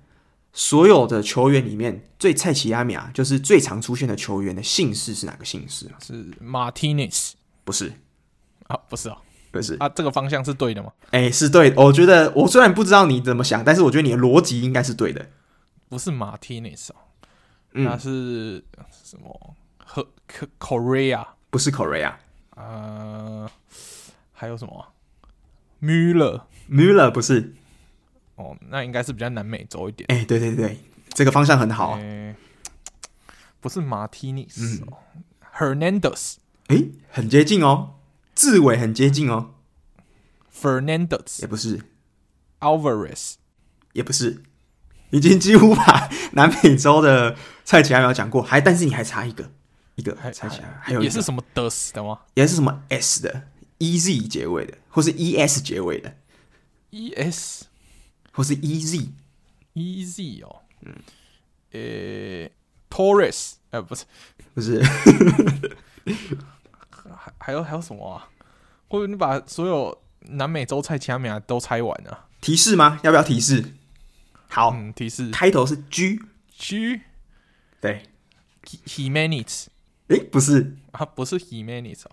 [0.53, 5.91] 所有的球员里面，最菜市仔名就是最常出现的球员的姓氏是哪个姓氏？
[6.05, 7.33] 是 Martinez？
[7.65, 7.95] 不是
[8.67, 9.17] 啊，不是啊，
[9.51, 10.93] 不是啊，这个方向是对的吗？
[11.13, 11.83] 哎，是对的。
[11.83, 15.27] 我觉得我虽然不知道你怎么想，但是我觉得你的逻辑应该是对的。
[15.95, 16.97] 不是马蒂内斯哦，
[17.71, 19.55] 那是什么？
[19.79, 20.05] 和
[20.59, 22.17] Korea 不是 Korea，
[22.57, 23.49] 呃，
[24.33, 24.93] 还有什么
[25.81, 27.55] ？Müller，Müller 不是。
[28.35, 30.05] 哦，那应该是比较南美洲一点。
[30.09, 30.81] 哎，对对对，
[31.11, 31.93] 这个方向很好。
[31.93, 32.35] 哎，
[33.61, 34.99] 不是马蒂尼斯哦
[35.57, 38.01] ，Hernandez，哎，很接近哦，
[38.35, 39.55] 字尾很接近哦
[40.53, 41.41] ，Fernandez。
[41.43, 41.81] 也不是
[42.59, 43.35] ，Alvarez。
[43.93, 44.43] 也不是。
[45.15, 49.49] 已经几乎把南美洲的菜奇亚苗讲过，还但是你还差一个，
[49.95, 52.19] 一个还菜奇亚，还有也是什么的的吗？
[52.35, 53.43] 也是什么 S 的
[53.79, 56.17] ，E Z 结尾的，或是 E S 结尾的
[56.91, 57.67] ，E S
[58.33, 60.93] 或是 E Z，E Z 哦，嗯，
[61.71, 62.51] 呃
[62.91, 64.05] ，Torres，呃，不是，
[64.53, 64.83] 不是，
[67.17, 68.27] 还还有还有什么啊？
[68.89, 72.27] 或者你把所有南美洲菜奇亚苗都猜完了？
[72.41, 72.99] 提示吗？
[73.05, 73.65] 要不要提示？
[74.49, 76.19] 好，嗯，提示开头是 G
[76.57, 77.01] G，
[77.81, 78.03] 对
[78.87, 79.67] ，Jimenez，
[80.09, 82.11] 诶，不是啊，不是 Hemanis 哦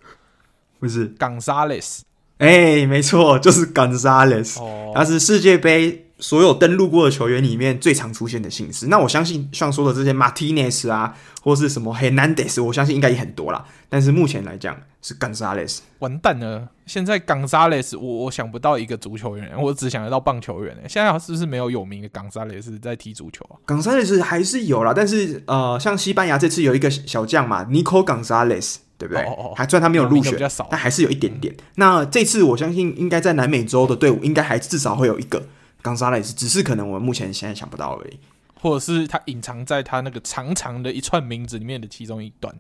[0.80, 2.00] 不是 Gonzalez，
[2.40, 8.88] 诶，没错，就是 Gonzalez，哦，他是世界杯所有登陆过的球员里面最常出现的姓氏。
[8.88, 13.66] 那我相信像说的这些 Martinez 啊，或是什么 Hernandez，我相信应该也很多啦。
[13.90, 16.70] 但是目前来讲是 Gonzalez，完蛋了。
[16.86, 20.78] 现在 Gonzalez，我我想不到一个足球员，我只想得到棒球员。
[20.88, 29.24] 现在是不是没有有名的 Gonzalez 在踢足球啊？Gonzalez 还是有啦，但是呃，像西班牙这次有一个小将嘛，Nico Gonzalez，对不对？
[29.24, 30.38] 哦哦还虽然他没有入选，
[30.70, 31.54] 但还是有一点点。
[31.54, 35.48] 嗯、那这次我相信应该在南美洲的队伍，应该还至少会有一个
[35.84, 38.20] Gonzalez，只是可能我们目前现在想不到而已，
[38.56, 42.56] 或者是他隐藏在他那个长长的一串名字里面的其中一段。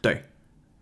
[0.00, 0.24] 对，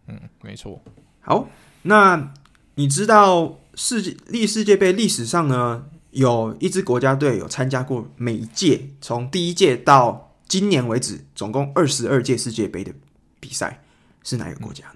[0.07, 0.83] 嗯，没错。
[1.21, 1.49] 好，
[1.83, 2.33] 那。
[2.77, 12.95] 你知道世界历世界杯历史上呢，有一支国家队有参加过每一届，从第一届到今年为止，总共二十二届世界杯的
[13.39, 13.83] 比赛，
[14.25, 14.95] 是哪一个国家呢？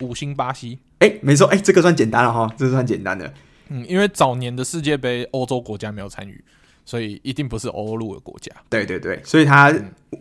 [0.00, 0.80] 五星巴西。
[0.98, 3.32] 哎、欸，没错，哎、欸，这个算简单了哈，这个算简单的。
[3.72, 6.44] 嗯，因为早年的世界杯欧洲国家没有参与，
[6.84, 8.52] 所以一定不是欧陆的国家。
[8.68, 9.72] 对对对，所以他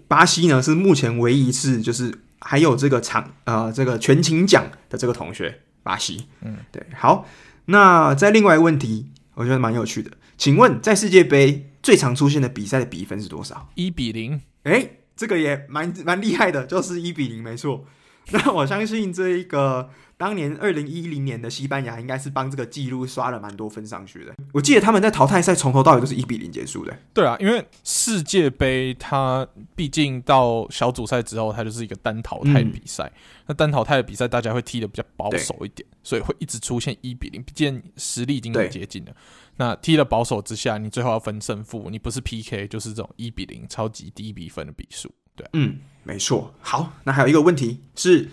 [0.08, 6.28] 巴西呢是目前唯一一次就是还有这个场呃这个全勤奖的这个同学，巴西。
[6.42, 6.82] 嗯，对。
[6.96, 7.28] 好，
[7.66, 10.12] 那在另外一个问题，我觉得蛮有趣的。
[10.38, 13.70] 请问，在世界杯最常出现的比赛的比分是多少？
[13.76, 14.42] 一比零。
[14.64, 17.86] 哎，这个也蛮蛮厉害的，就是一比零，没错。
[18.32, 24.34] 那我相信这一个当年二零一零年的西班牙应该是帮这个记录刷了蛮多分上去的。
[24.54, 26.96] 我记得他们在淘汰赛从头到尾都是一比零结束的。
[27.14, 29.46] 对啊，因为世界杯它
[29.76, 33.12] 毕竟到小组赛之后，它就是一个单淘汰比赛。
[33.16, 37.42] 嗯、那单淘汰的比赛，大家会踢的比较保守一点，所以会一直出现一比零。
[37.42, 39.12] 毕竟实力已经很接近了。
[39.58, 46.54] 那踢了保守之下，你最后要分胜负，你不是 PK 就是这种一比零超级低比分的比数，对，嗯，没错。
[46.62, 48.30] 好，那还有一个问题是，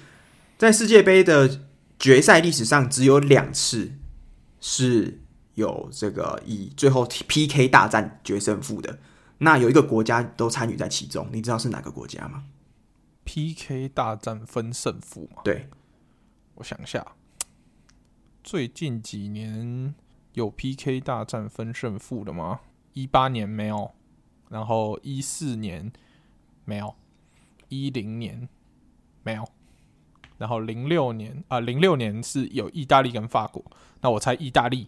[0.57, 1.61] 在世界杯的
[1.99, 3.93] 决赛历史上，只有两次
[4.61, 5.21] 是
[5.55, 8.99] 有这个以最后 PK 大战决胜负的。
[9.39, 12.45] 那有一个国家都参与在其中，你知道是哪个国家吗
[13.25, 15.43] ？PK 大战分胜负吗？
[15.45, 15.69] 对，
[16.55, 17.07] 我想一下，
[18.43, 19.95] 最近几年。
[20.35, 22.61] 有 PK 大战分胜负的吗？
[22.93, 23.93] 一八年没有，
[24.51, 25.91] 然后一四年
[26.65, 26.95] 没有，
[27.69, 28.49] 一零年
[29.23, 29.49] 没有，
[30.39, 33.65] 然后零六年啊，零六年是有意大利跟法国。
[34.01, 34.87] 那我猜意大利。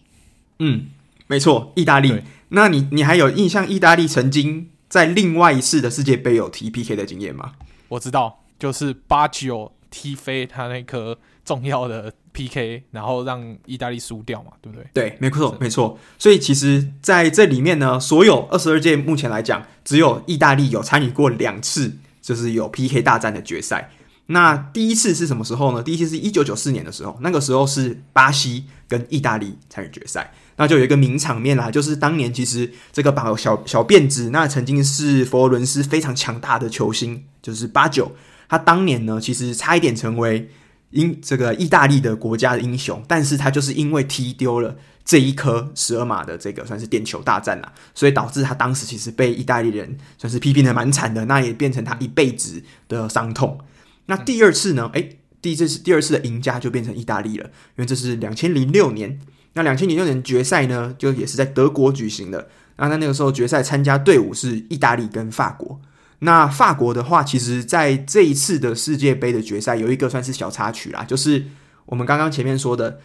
[0.58, 0.86] 嗯，
[1.26, 2.22] 没错，意大利。
[2.48, 3.68] 那你你还有印象？
[3.68, 7.52] 意大利曾经在另外一次的世界杯有踢 PK 的经验吗？
[7.88, 12.12] 我知道，就是八九踢飞他那颗重要的。
[12.32, 14.86] PK，然后让意大利输掉嘛，对不对？
[14.94, 15.98] 对，没错，没错。
[16.16, 21.96] 所以其实在这里面呢，所有二十二届目前来讲，只有意大利有参与过两次，
[22.30, 23.90] 就是有 PK 大战的决赛。
[24.26, 25.82] 那第一次是什么时候呢？
[25.82, 38.12] 第一次是一九九四年的时候，那个时候是巴西跟意大利参与决赛，那就有一个名场面啦，就是当年其实这个把小小辫子，那曾经是佛罗伦斯非常强大的球星，就是八九，
[38.48, 40.48] 他当年呢其实差一点成为。
[40.92, 53.58] 英这个意大利的国家的英雄，但是他就是因为踢丢了这一颗十二码的这个算是点球大战啦，所以导致他当时其实被意大利人算是批评的蛮惨的，那也变成他一辈子的伤痛。
[54.06, 54.90] 那第二次呢？
[54.92, 59.20] 诶，第一次是第二次的赢家就变成意大利了，因为这是两千零六年。
[59.54, 62.48] 那两千零六年决赛呢，就也是在德国举行的。
[62.76, 65.80] 那在那个时候决赛参加队伍是意大利跟法国。
[66.20, 71.46] 那法国的话，其实在这一次的世界杯的决赛有一个算是小插曲啦，就是
[71.86, 73.00] 我们刚刚前面说的，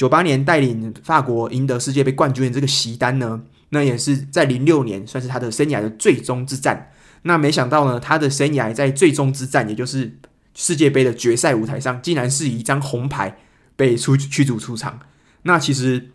[0.00, 6.90] 九八年带领法国赢得世界杯冠军的这个席丹呢，那也是在零六年算是他的生涯的最终之战。
[7.24, 10.16] 那没想到呢，他的生涯在最终之战，也就是
[10.54, 13.36] 世界杯的决赛舞台上，竟然是以一张红牌
[13.76, 15.00] 被出驱逐出场。
[15.42, 16.12] 那其实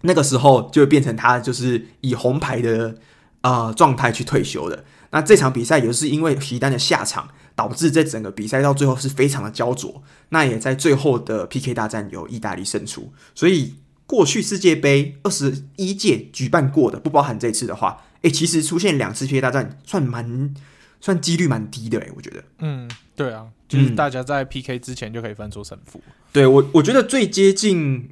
[0.00, 2.96] 那个时候就变成他就是以红牌的
[3.42, 4.82] 呃状态去退休的。
[5.10, 7.28] 那这场比赛也是因为席丹的下场，
[7.58, 10.00] 导致这整个比赛到最后是非常的焦灼。
[10.28, 13.12] 那也在最后的 PK 大战由意大利胜出。
[13.34, 13.74] 所以
[14.06, 20.54] 过去世界杯二十一届举办过的，不包含这次的话，诶，其实出现两次 PK 大战，算蛮
[21.00, 22.44] 算几率蛮低的诶，我觉得。
[22.60, 26.00] 嗯，对啊，就是大家在 PK 之前就可以分出胜负。
[26.06, 28.08] 嗯、对我，我觉得最接近，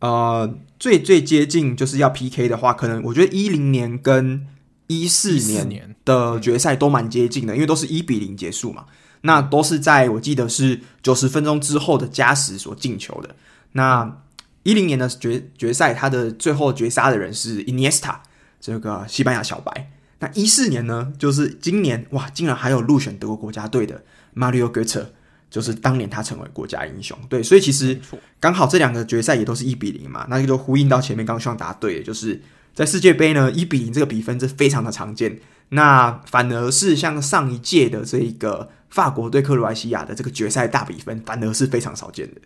[0.00, 4.48] 呃，最最接近就是要 PK 的话，可能我觉得一零年跟。
[4.90, 5.34] 一四
[5.66, 8.86] 年的决赛都蛮接近的，因为都是一比零结束嘛。
[9.20, 13.36] 那都是在我记得是九十分钟之后的加时所进球的。
[13.72, 14.16] 那
[14.62, 18.16] 一零年的决决赛，他的最后绝杀的人是 Iniesta，
[18.58, 19.90] 这个西班牙小白。
[20.20, 24.02] 那一四年呢，就是今年哇，竟然还有入选德国国家队的
[24.34, 25.06] Mario Götze，
[25.50, 27.18] 就是当年他成为国家英雄。
[27.28, 28.00] 对，所以其实
[28.40, 32.40] 刚好这两个决赛也都是一比零嘛，那就呼应到前面刚刚希望答对的，就是。
[32.74, 35.36] 在世界杯呢，一比零这个比分是非常的常见。
[35.70, 42.40] 那反而是像上一届的这个法国对克罗埃西亚的这个决赛大比分，反而是非常少见的。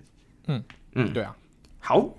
[0.49, 0.64] 嗯
[0.95, 1.37] 嗯，对啊。
[1.79, 2.14] 好，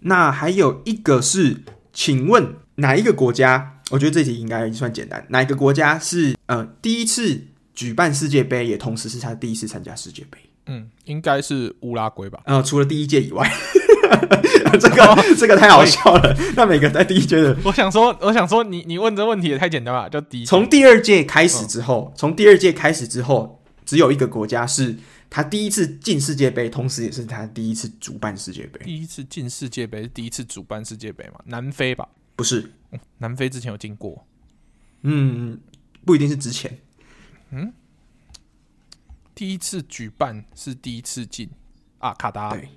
[0.00, 3.80] 那还有一个是，请问哪一个国家？
[3.90, 5.24] 我觉得这题应该算简单。
[5.28, 7.42] 哪一个国家是呃第一次
[7.74, 10.38] 举办世界杯，也同时是他第一次参加世界杯？
[10.66, 12.40] 嗯，应该是乌拉圭吧？
[12.46, 13.48] 呃，除了第一届以外。
[14.78, 16.36] 这个、哦、这个太好笑了。
[16.54, 20.08] 那每个在第一届的，我想说，我想说你，你你问这问题也太简单了。
[20.08, 24.96] 就第一，从第二届开始之后，从、嗯、第二届开始之后，只有一个国家是
[25.30, 28.80] 他第一次进世界杯，同时也是他第一次主办世界杯。
[28.84, 31.40] 第一次进世界杯是，第一次主办世界杯嘛？
[31.44, 32.08] 南非吧？
[32.34, 32.72] 不是，
[33.18, 34.26] 南非之前有进过，
[35.02, 35.58] 嗯，
[36.04, 36.78] 不一定是之前，
[37.50, 37.72] 嗯，
[39.34, 41.48] 第一次举办是第一次进
[41.98, 42.68] 啊，卡达，对，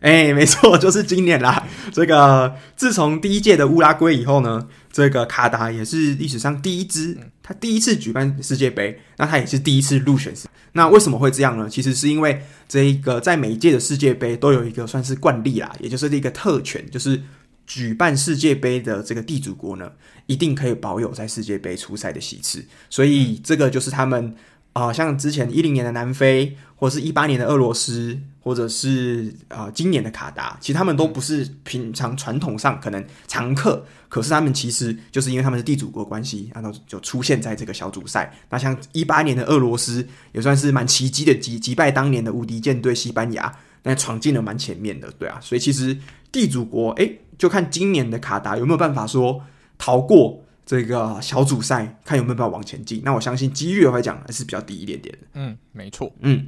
[0.00, 1.66] 哎、欸，没错，就是今年啦。
[1.92, 10.32] 这个自从第一届的乌拉圭以后呢，这个卡达也是历史上第一支，他第一次举办世界杯，那他也是第一次入选。
[10.72, 11.68] 那为什么会这样呢？
[11.68, 17.20] 其实是因为这一个在每一届的世界杯都有一个算是惯例啦，也就是一个特权，就是
[17.66, 19.92] 举办世界杯的这个地主国呢，
[20.24, 24.34] 一定可以保有在世界杯出赛的席次，所以这个就是他们。
[24.72, 38.34] 啊、呃，像之前一零年的南非，或者是一八年的俄罗斯，或者是啊、呃、今年的卡达，其实他们都不是平常传统上可能常客，可是他们其实就是因为他们是地主国关系，然后就出现在这个小组赛。
[38.48, 45.38] 那像一八年的俄罗斯，也算是蛮奇迹的击击败当年的无敌舰队西班牙，那闯进了蛮前面的，对啊。
[45.42, 45.94] 所以其实
[46.32, 47.06] 地主国，哎，
[47.36, 49.42] 就看今年的卡达有没有办法说
[49.76, 50.42] 逃过。
[50.66, 55.26] 这个小组赛看有没有办法往前进，那我相信几率来讲还是比较低一点点的。
[55.32, 56.12] 嗯，没错。
[56.20, 56.46] 嗯，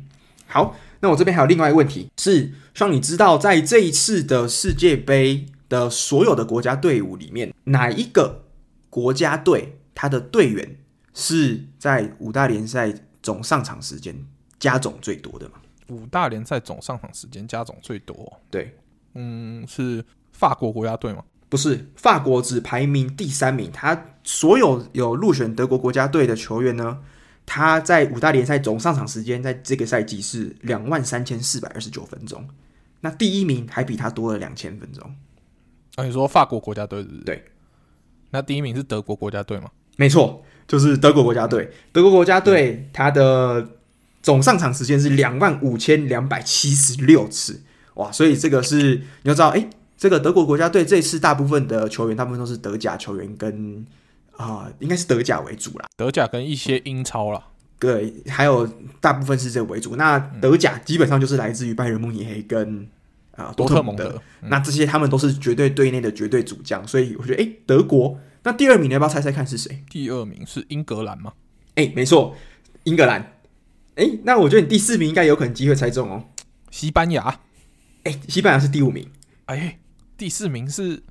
[0.52, 8.44] 好，那我这边还有另外一个问题是，让你知道在这一次的世界杯的所有的国家队伍里面，哪一个
[8.90, 10.76] 国家队他的队员
[11.14, 14.14] 是在五大联赛总上场时间
[14.58, 15.54] 加总最多的吗？
[15.88, 18.76] 五大联赛总上场时间加总最多，对，
[19.14, 21.24] 嗯，是法国国家队吗？
[21.48, 23.70] 不是，法国只排名第三名。
[23.70, 26.98] 他所有有入选德国国家队的球员呢，
[27.54, 32.42] 他在五大联赛总上场时间在这个赛季是两万三千四百二十九分钟。
[33.02, 35.14] 那第一名还比他多了两千分钟。
[35.96, 37.20] 啊，你说法国国家队是不是？
[37.24, 37.44] 对。
[38.30, 39.68] 那第一名是德国国家队吗？
[39.98, 41.70] 没错，就是德国国家队。
[41.92, 43.68] 德国国家队他的
[44.22, 47.60] 总上场时间是两万五千两百七十六次。
[47.96, 49.68] 哇，所以这个是你要知道，哎。
[49.98, 53.86] 这个德国国家队这次大部分的球员，大部分都是德甲球员跟，
[54.42, 55.86] 啊，应该是德甲为主啦。
[55.96, 57.46] 德甲跟一些英超啦，
[57.78, 58.66] 对，还有
[59.00, 59.96] 大部分是这个为主。
[59.96, 62.82] 那德甲基本上就是来自于拜仁慕尼黑跟
[63.36, 69.84] 啊、呃、多特蒙德，那这些他们都是绝对队内的绝对主将，所以我觉得，哎，德国那第二名你要不要猜猜看是谁？
[69.88, 71.32] 第二名是英格兰吗？
[71.76, 72.36] 哎，没错，
[72.84, 73.38] 英格兰。
[73.94, 76.24] 哎，那我觉得你第四名应该有可能机会猜中哦。
[76.70, 77.40] 西班牙，
[78.04, 79.08] 哎，西班牙是第五名。
[79.46, 79.78] 哎。
[80.14, 81.02] 第四名是，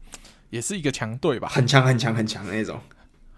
[0.51, 1.49] 也是一个强队吧？
[1.49, 2.79] 很强很强很强的那种，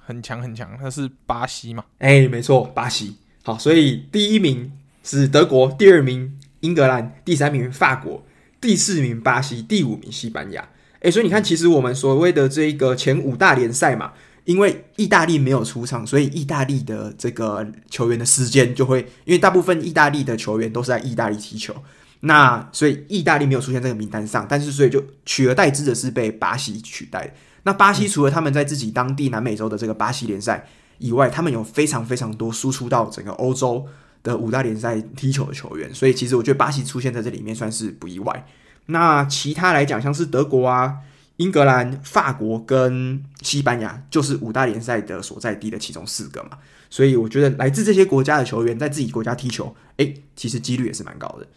[0.06, 0.70] 很强很强。
[0.82, 1.84] 那是巴西嘛？
[2.00, 3.16] 哎、欸，没错，巴西。
[3.44, 4.72] 好，所以第一名
[5.04, 8.26] 是德国，第二名英格兰，第三名法国，
[8.62, 10.62] 第四名巴西，第五名西班牙。
[10.96, 14.14] 哎、欸，所以你看，其实我们所谓的这个前五大联赛嘛，
[14.46, 21.76] 因为意大利没有出场，所以意大利的这个球员的时间就会，因为大部分意大利的球员都是在意大利踢球。
[22.22, 27.34] 那所以意大利没有出现在这个名单上，但是所以就取而代之的是被巴西取代。
[27.64, 33.86] 那巴西除了他们在自己当地南美洲的这个巴西联赛以外，他们有非常非常多输出到整个欧洲
[34.22, 38.46] 的五大联赛踢球的球员，所以其实我觉得巴西出现在这里面算是不意外。
[38.88, 40.98] 那其他来讲，像是德国啊、
[41.38, 46.58] 英格兰、法国跟西班牙，就是五大联赛的所在地的其中四个嘛。
[46.90, 51.48] 所以我觉得来自这些国家的球员在自己国家踢球，诶，其实几率也是蛮高的。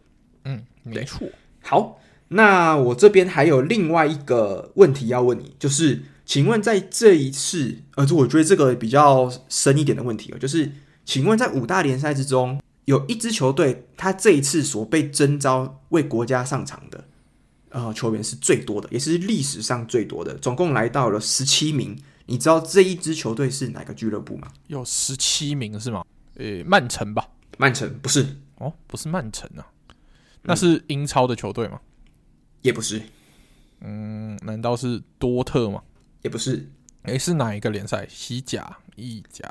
[0.44, 1.28] 嗯，没错。
[1.62, 1.98] 好，
[2.28, 10.72] 那我这边还有另外一个问题要问你，就是，请问在这一次，呃，我觉得这个比较深一点的问题，就是，
[11.04, 17.04] 请问在五大联赛之中，有一支球队，他这一次所被征召为国家上场的，
[17.68, 21.96] 呃，球员是最多的，也是历史上最多的，总共来到了十七名。
[22.28, 24.48] 你知道这一支球队是哪个俱乐部吗？
[24.66, 26.04] 有十七名是吗？
[26.34, 27.28] 呃，曼城吧？
[27.56, 29.62] 曼城不是哦，不是曼城啊。
[30.42, 31.80] 那是英超的球队吗？
[32.66, 33.00] 也不是。
[33.80, 35.80] 嗯，难道是多特吗？
[36.22, 36.68] 也不是。
[37.04, 38.04] 诶、欸，是哪一个联赛？
[38.10, 39.48] 西甲、意甲、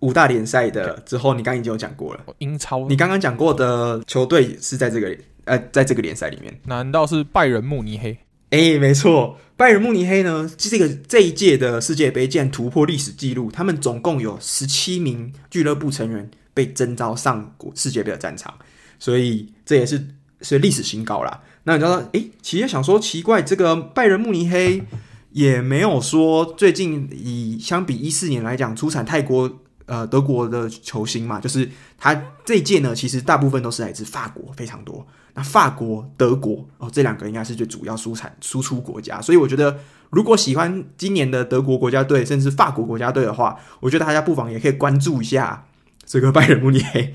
[0.00, 2.24] 五大联赛的之后，你刚刚已经有讲过了。
[2.38, 6.60] 英超，你刚刚讲过的球队是在这个呃，在这个联赛里面。
[6.64, 8.18] 难道是拜仁慕尼黑？
[8.50, 18.58] 诶、欸，没错，拜仁慕尼黑呢，这个这一届的世界杯竟然突破历史纪录，他们总共有十七名俱乐部成员被征召上世界杯的战场，
[18.98, 20.08] 所以这也是。
[20.42, 21.42] 是历史新高啦。
[21.68, 24.84] 那你知道，诶，其实想说奇怪，这个拜仁慕尼黑
[25.32, 29.50] 也没有说最近以相比一四年来讲出产泰国
[29.86, 32.14] 呃德国的球星嘛，就是他
[32.44, 35.04] 这一届呢，其实大部分都是来自法国，非常多。
[35.34, 39.20] 那法国、德国哦，这两个应该是最主要输产输出国家。
[39.20, 39.76] 所以我觉得，
[40.10, 45.66] 如果喜欢今年的德国国家队，甚至法国国家队的话，我觉得大家不妨也可以关注一下
[46.04, 47.12] 这个拜仁慕尼黑。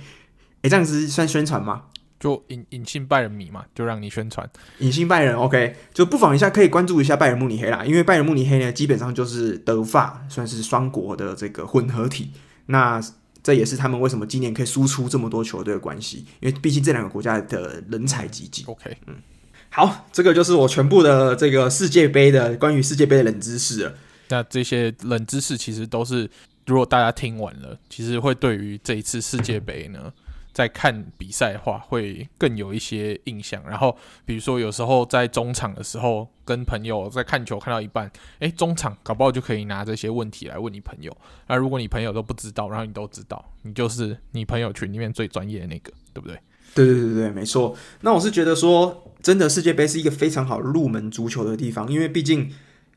[0.64, 1.84] 诶，这样子算宣传吗？
[2.22, 4.48] 就隐隐性拜仁迷嘛，就让你宣传
[4.78, 5.36] 隐性拜仁。
[5.36, 12.30] OK，就不妨一下可以关注一下拜仁慕尼黑啦，因为拜仁慕尼黑呢，基本上就是德法算是双国的这个混合体。
[12.68, 13.02] 那
[13.44, 18.64] 这也是他们为什么今年可以输出这么多球队的关系，因为毕竟这两个国家的人才济济。
[18.68, 19.16] OK，嗯，
[19.70, 23.94] 好，这个就是我全部的这个世界杯的关于世界杯的冷知识了。
[24.30, 26.30] 那这些冷知识其实都是，
[26.68, 30.14] 如果大家听完了，其实会对于这一次世界杯呢，
[30.54, 33.64] 在看比赛的话，会更有一些印象。
[33.68, 33.96] 然后，
[34.26, 41.16] 比如说有时候在中场的时候，跟朋友在看球看到一半，诶，中场搞不好就可以拿这些问题来问你朋友。
[41.48, 46.38] 那如果你朋友都不知道，然后你都知道，你就是你朋友群里面最专业的那个，对不对？
[46.74, 47.76] 对对对对，没错。
[48.02, 52.52] 那我是觉得说，真的世界杯是一个非常好入门足球的地方，因为毕竟。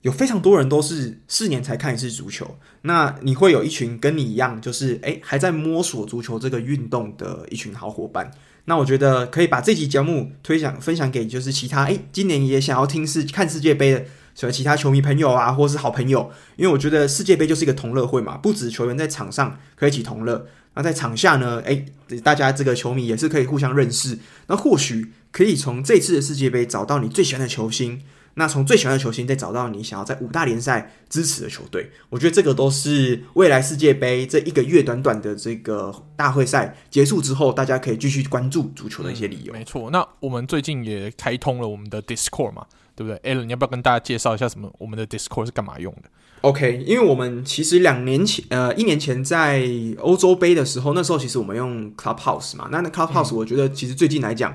[0.04, 8.30] 有非常多人都是四年才看一次足球，那你会有一群跟你一样，就是诶还在摸索足球这个运动的一群好伙伴。
[8.66, 21.86] 那我觉得可以把这期节目推享分享给就是其他诶今年也想要听世看世界杯的什么其他球迷朋友啊，或是好朋友，因为我觉得世界杯就是一个同乐会嘛，不止球员在场上可以一起同乐，那在场下呢，诶
[22.22, 28.02] 大家这个球迷也是可以互相认识，那或许可以从这次的世界杯找到你最喜欢的球星。
[28.36, 39.52] 那从最喜欢的球星再找到你想要在五大联赛支持的球队，我觉得这个都是未来世界杯这一个月短短的这个大会赛结束之后，大家可以继续关注足球的一些理由。
[39.52, 42.66] 嗯，没错，那我们最近也开通了我们的 Discord 嘛，
[42.96, 44.72] 对不对？Alan，你要不要跟大家介绍一下什么？
[44.78, 46.10] 我们的 Discord 是干嘛用的
[46.40, 49.62] ？OK，因为我们其实两年前，呃，一年前在
[50.00, 54.52] 欧洲杯的时候，那时候其实我们用 Clubhouse 嘛，那那 Clubhouse 我觉得其实最近来讲。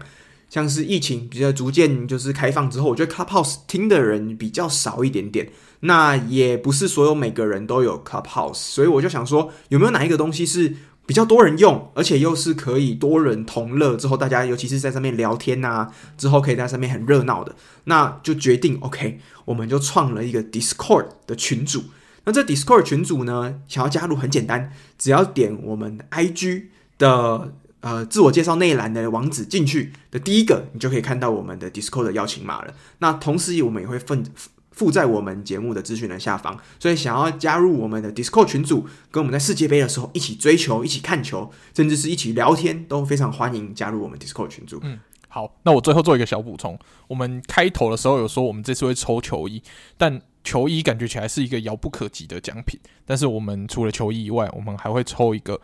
[0.49, 5.49] 像是疫情比较逐渐就是开放之后，我觉得 Clubhouse 听的人比较少一点点。
[5.81, 10.75] 那也不是所有每个人都有 Clubhouse，所以我就想说，有没有哪一个东西是
[11.05, 21.83] 比较多人用，而且又是可以多人同乐之后，大家尤其是在上面聊天啊，之后可以在上面很热闹的，那就决定 OK，我们就创了一个 Discord 的群组。
[22.25, 26.63] 那这 Discord 群组呢，想要加入很简单，只要点我们 IG
[26.97, 27.53] 的。
[27.81, 32.73] 呃，自我介绍内栏的网址进去的第一个，你就可以看到我们的 Discord 的邀请码了。
[32.97, 34.17] 那同时，我们也会附
[34.71, 36.59] 附在我们节目的资讯的下方。
[36.77, 44.79] 所以，想要加入我们的 Discord 群组，跟我们在世界杯的时候一起追球、一起看球，甚至是一起聊天，都非常欢迎加入我们 Discord 群组。
[44.83, 44.99] 嗯，
[45.29, 46.77] 好，那我最后做一个小补充。
[47.07, 49.63] 我们开头的时候有说，我们这次会抽球衣，
[49.97, 52.77] 但球衣感觉起来是一个遥不可及的奖品。
[53.05, 55.61] 但是，我们除了球衣以外，我们还会抽一个。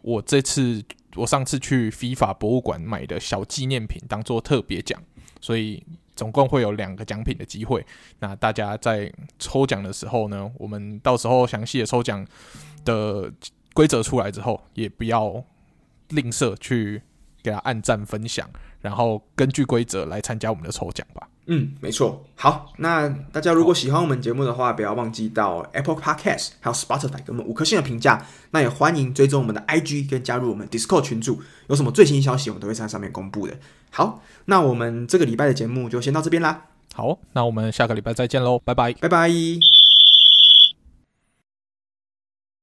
[0.00, 0.82] 我这次。
[1.16, 5.02] 我上次去 FIFA 博物馆买的小纪念品当做特别奖，
[5.40, 5.82] 所以
[6.14, 7.84] 总共会有两个奖品的机会。
[8.18, 12.26] 那大家在抽奖的时候呢，我们到时候详细的抽奖
[12.84, 13.32] 的
[13.72, 15.42] 规则出来之后，也不要
[16.10, 17.00] 吝啬去
[17.42, 18.48] 给他按赞分享，
[18.80, 21.29] 然后根据规则来参加我们的抽奖吧。
[21.46, 22.24] 嗯，没错。
[22.36, 28.24] 好，那大家如果喜欢我们节目的话，不要忘记到 Apple Podcast 还有 Spotify 给我们五颗星的评价。
[28.52, 33.54] 那也欢迎追踪我们的 IG 跟加入我们 Discord 群组，有什么最新消息，我们都会在上面公布的。
[33.90, 36.66] 好，那我们这个礼拜的节目就先到这边啦。
[36.94, 39.89] 好，那我们下个礼拜再见喽，拜拜，拜拜。